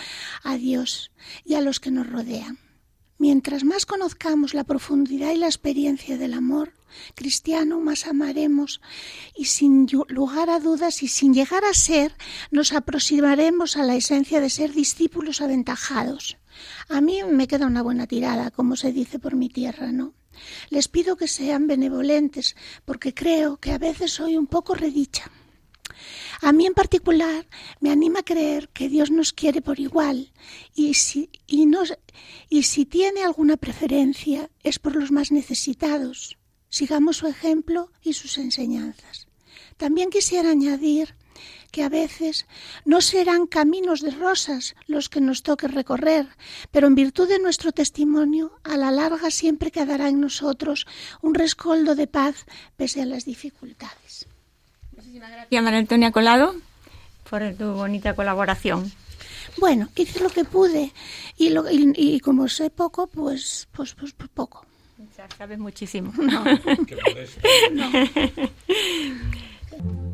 [0.43, 1.11] a Dios
[1.45, 2.59] y a los que nos rodean.
[3.23, 6.73] Mientras más conozcamos la profundidad y la experiencia del amor
[7.15, 8.81] cristiano, más amaremos
[9.37, 12.17] y sin lugar a dudas y sin llegar a ser,
[12.51, 16.37] nos aproximaremos a la esencia de ser discípulos aventajados.
[16.89, 20.15] A mí me queda una buena tirada, como se dice por mi tierra, ¿no?
[20.71, 25.31] Les pido que sean benevolentes, porque creo que a veces soy un poco redicha.
[26.41, 27.47] A mí en particular
[27.81, 30.33] me anima a creer que Dios nos quiere por igual
[30.75, 31.29] y si,
[32.87, 36.39] tiene alguna preferencia es por los más necesitados.
[36.69, 39.29] Sigamos su ejemplo y sus enseñanzas.
[39.77, 41.15] También quisiera añadir
[41.71, 42.47] que a veces
[42.85, 46.29] no serán caminos de rosas los que nos toque recorrer,
[46.71, 50.87] pero en virtud de nuestro testimonio, a la larga siempre quedará en nosotros
[51.23, 54.27] un rescoldo de paz pese a las dificultades.
[55.13, 56.55] Muchísimas gracias, María Antonia Colado,
[57.29, 58.91] por tu bonita colaboración.
[59.59, 60.91] Bueno, hice lo que pude
[61.37, 64.65] y, lo, y, como sé poco, pues, pues, pues, pues poco.
[65.19, 66.15] Ya sabes muchísimo.
[66.17, 66.43] No.
[67.73, 67.93] no.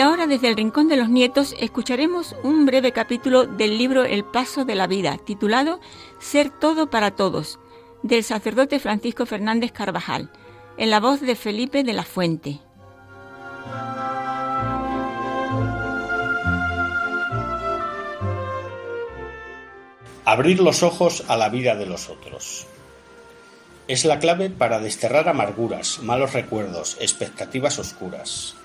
[0.00, 4.24] Y ahora desde el Rincón de los Nietos escucharemos un breve capítulo del libro El
[4.24, 5.78] Paso de la Vida, titulado
[6.18, 7.58] Ser todo para todos,
[8.02, 10.30] del sacerdote Francisco Fernández Carvajal,
[10.78, 12.60] en la voz de Felipe de la Fuente.
[20.24, 22.66] Abrir los ojos a la vida de los otros.
[23.86, 28.56] Es la clave para desterrar amarguras, malos recuerdos, expectativas oscuras.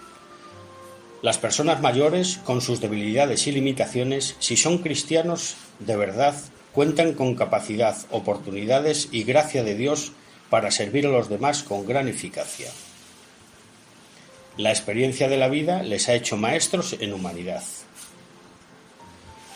[1.22, 6.36] Las personas mayores, con sus debilidades y limitaciones, si son cristianos de verdad,
[6.74, 10.12] cuentan con capacidad, oportunidades y gracia de Dios
[10.50, 12.70] para servir a los demás con gran eficacia.
[14.58, 17.64] La experiencia de la vida les ha hecho maestros en humanidad.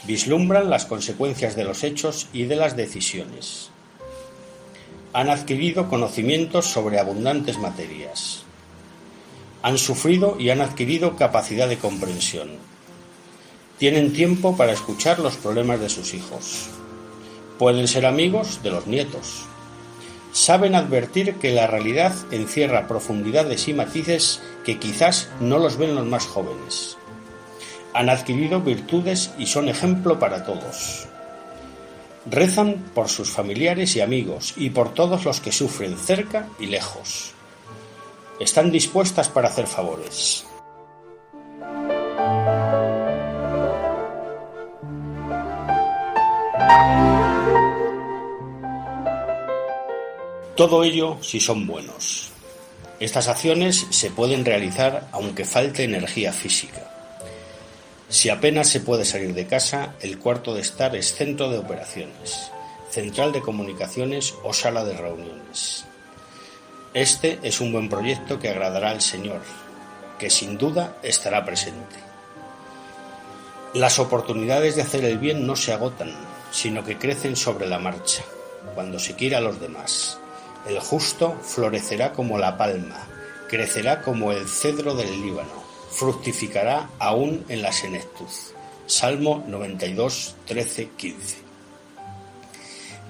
[0.06, 3.70] Vislumbran las consecuencias de los hechos y de las decisiones.
[5.14, 8.46] Han adquirido conocimientos sobre abundantes materias
[9.62, 12.50] han sufrido y han adquirido capacidad de comprensión.
[13.78, 16.68] Tienen tiempo para escuchar los problemas de sus hijos.
[17.58, 19.46] Pueden ser amigos de los nietos.
[20.32, 26.06] Saben advertir que la realidad encierra profundidades y matices que quizás no los ven los
[26.06, 26.98] más jóvenes.
[27.94, 31.08] Han adquirido virtudes y son ejemplo para todos.
[32.30, 37.34] Rezan por sus familiares y amigos y por todos los que sufren cerca y lejos
[38.40, 40.46] están dispuestas para hacer favores.
[50.56, 52.32] Todo ello si son buenos.
[53.00, 56.86] Estas acciones se pueden realizar aunque falte energía física.
[58.10, 62.52] Si apenas se puede salir de casa, el cuarto de estar es centro de operaciones,
[62.90, 65.86] central de comunicaciones o sala de reuniones.
[66.94, 69.42] Este es un buen proyecto que agradará al Señor,
[70.18, 71.98] que sin duda estará presente.
[73.76, 76.12] Las oportunidades de hacer el bien no se agotan,
[76.52, 78.24] sino que crecen sobre la marcha,
[78.74, 80.18] cuando se quiera a los demás.
[80.68, 83.08] El justo florecerá como la palma,
[83.48, 88.30] crecerá como el cedro del Líbano, fructificará aún en la senectud.
[88.88, 91.38] Salmo 92, 13, 15.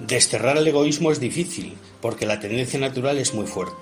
[0.00, 3.76] Desterrar el egoísmo es difícil, porque la tendencia natural es muy fuerte.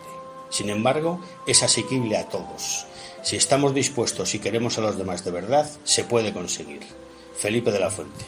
[0.51, 2.87] Sin embargo, es asequible a todos.
[3.23, 6.81] Si estamos dispuestos y queremos a los demás de verdad, se puede conseguir.
[7.37, 8.25] Felipe de la Fuente.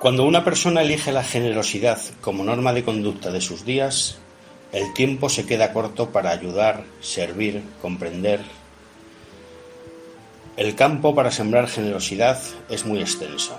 [0.00, 4.16] Cuando una persona elige la generosidad como norma de conducta de sus días,
[4.72, 8.40] el tiempo se queda corto para ayudar, servir, comprender,
[10.56, 13.56] el campo para sembrar generosidad es muy extenso.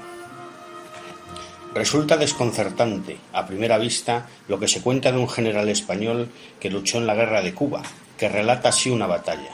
[1.74, 6.30] Resulta desconcertante, a primera vista, lo que se cuenta de un general español
[6.60, 7.82] que luchó en la guerra de Cuba,
[8.18, 9.52] que relata así una batalla.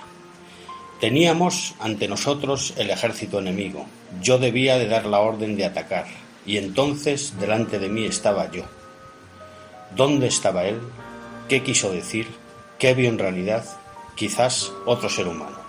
[0.99, 3.85] Teníamos ante nosotros el ejército enemigo.
[4.19, 6.07] Yo debía de dar la orden de atacar,
[6.43, 8.63] y entonces delante de mí estaba yo.
[9.95, 10.79] ¿Dónde estaba él?
[11.47, 12.27] ¿Qué quiso decir?
[12.79, 13.63] ¿Qué vio en realidad?
[14.15, 15.66] Quizás otro ser humano.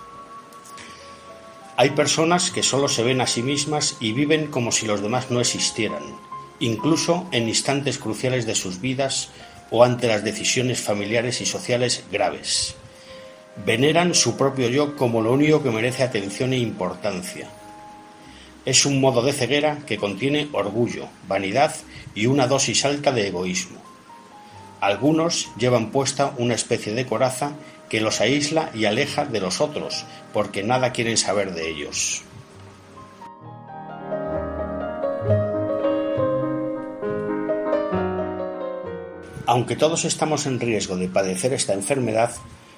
[1.81, 5.31] Hay personas que solo se ven a sí mismas y viven como si los demás
[5.31, 6.03] no existieran,
[6.59, 9.29] incluso en instantes cruciales de sus vidas
[9.70, 12.74] o ante las decisiones familiares y sociales graves.
[13.64, 17.49] Veneran su propio yo como lo único que merece atención e importancia.
[18.64, 21.76] Es un modo de ceguera que contiene orgullo, vanidad
[22.12, 23.79] y una dosis alta de egoísmo.
[24.81, 27.53] Algunos llevan puesta una especie de coraza
[27.89, 32.22] que los aísla y aleja de los otros, porque nada quieren saber de ellos.
[39.47, 42.32] Aunque todos estamos en riesgo de padecer esta enfermedad,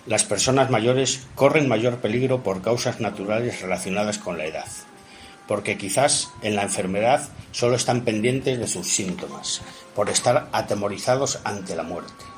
[0.07, 4.69] las personas mayores corren mayor peligro por causas naturales relacionadas con la edad,
[5.49, 9.63] porque quizás en la enfermedad solo están pendientes de sus síntomas,
[9.97, 12.30] por estar atemorizados ante la muerte.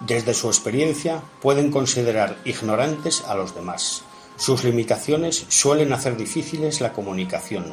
[0.00, 4.02] Desde su experiencia pueden considerar ignorantes a los demás.
[4.36, 7.64] Sus limitaciones suelen hacer difíciles la comunicación.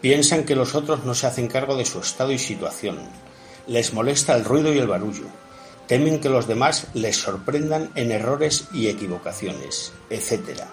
[0.00, 2.98] Piensan que los otros no se hacen cargo de su estado y situación.
[3.66, 5.26] Les molesta el ruido y el barullo.
[5.86, 10.64] Temen que los demás les sorprendan en errores y equivocaciones, etc.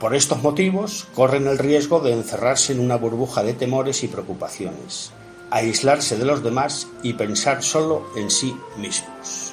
[0.00, 5.12] Por estos motivos, corren el riesgo de encerrarse en una burbuja de temores y preocupaciones
[5.52, 9.52] aislarse de los demás y pensar solo en sí mismos.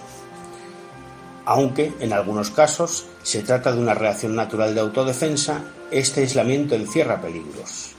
[1.46, 7.20] Aunque, en algunos casos, se trata de una reacción natural de autodefensa, este aislamiento encierra
[7.22, 7.96] peligros.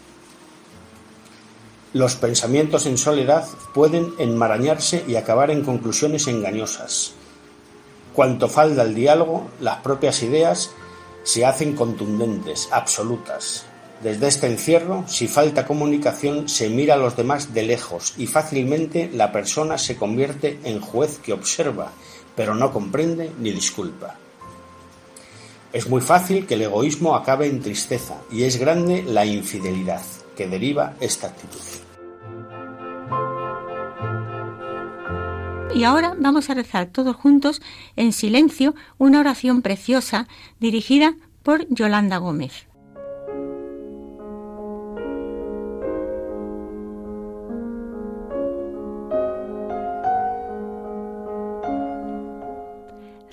[1.92, 7.12] Los pensamientos en soledad pueden enmarañarse y acabar en conclusiones engañosas.
[8.14, 10.70] Cuanto falta el diálogo, las propias ideas
[11.24, 13.66] se hacen contundentes, absolutas.
[14.02, 19.10] Desde este encierro, si falta comunicación, se mira a los demás de lejos y fácilmente
[19.12, 21.92] la persona se convierte en juez que observa,
[22.34, 24.16] pero no comprende ni disculpa.
[25.74, 30.02] Es muy fácil que el egoísmo acabe en tristeza y es grande la infidelidad
[30.34, 31.60] que deriva esta actitud.
[35.74, 37.60] Y ahora vamos a rezar todos juntos
[37.96, 40.26] en silencio una oración preciosa
[40.58, 42.69] dirigida por Yolanda Gómez.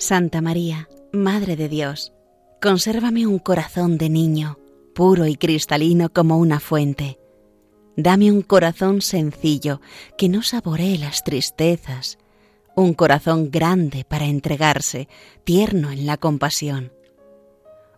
[0.00, 2.12] Santa María, Madre de Dios,
[2.62, 4.56] consérvame un corazón de niño,
[4.94, 7.18] puro y cristalino como una fuente.
[7.96, 9.80] Dame un corazón sencillo
[10.16, 12.16] que no saboree las tristezas,
[12.76, 15.08] un corazón grande para entregarse,
[15.42, 16.92] tierno en la compasión.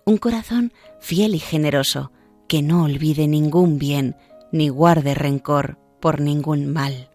[0.06, 2.12] Un corazón fiel y generoso,
[2.48, 4.16] que no olvide ningún bien,
[4.52, 7.09] ni guarde rencor por ningún mal.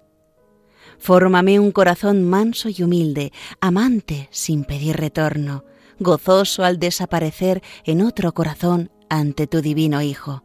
[0.99, 5.65] Fórmame un corazón manso y humilde, amante sin pedir retorno,
[5.99, 10.43] gozoso al desaparecer en otro corazón ante tu divino Hijo.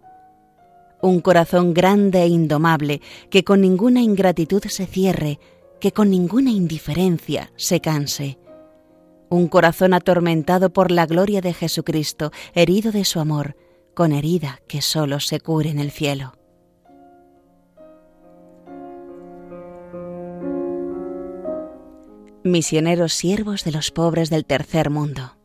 [1.02, 5.38] Un corazón grande e indomable, que con ninguna ingratitud se cierre,
[5.80, 8.38] que con ninguna indiferencia se canse.
[9.30, 13.56] Un corazón atormentado por la gloria de Jesucristo, herido de su amor,
[13.94, 16.39] con herida que sólo se cure en el cielo.
[22.50, 25.36] Misioneros siervos de los pobres del tercer mundo.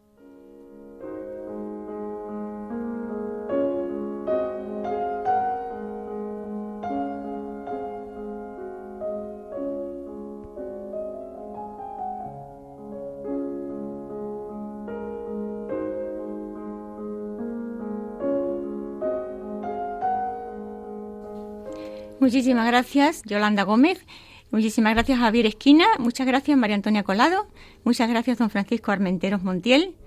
[22.20, 24.03] Muchísimas gracias, Yolanda Gómez.
[24.56, 25.84] Muchísimas gracias, Javier Esquina.
[25.99, 27.45] Muchas gracias, María Antonia Colado.
[27.84, 29.97] Muchas gracias, don Francisco Armenteros Montiel.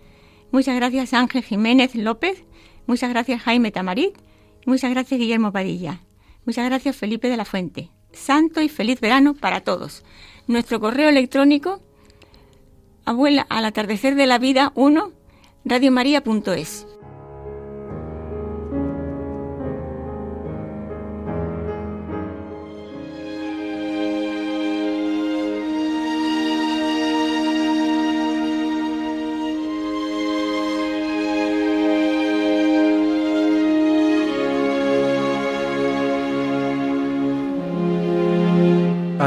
[0.52, 2.44] Muchas gracias, Ángel Jiménez López.
[2.86, 4.16] Muchas gracias, Jaime Tamarit.
[4.64, 6.00] Muchas gracias, Guillermo Padilla.
[6.46, 7.90] Muchas gracias, Felipe de la Fuente.
[8.12, 10.02] Santo y feliz verano para todos.
[10.46, 11.82] Nuestro correo electrónico,
[13.04, 15.12] abuela al atardecer de la vida 1,
[15.66, 16.86] radiomaria.es.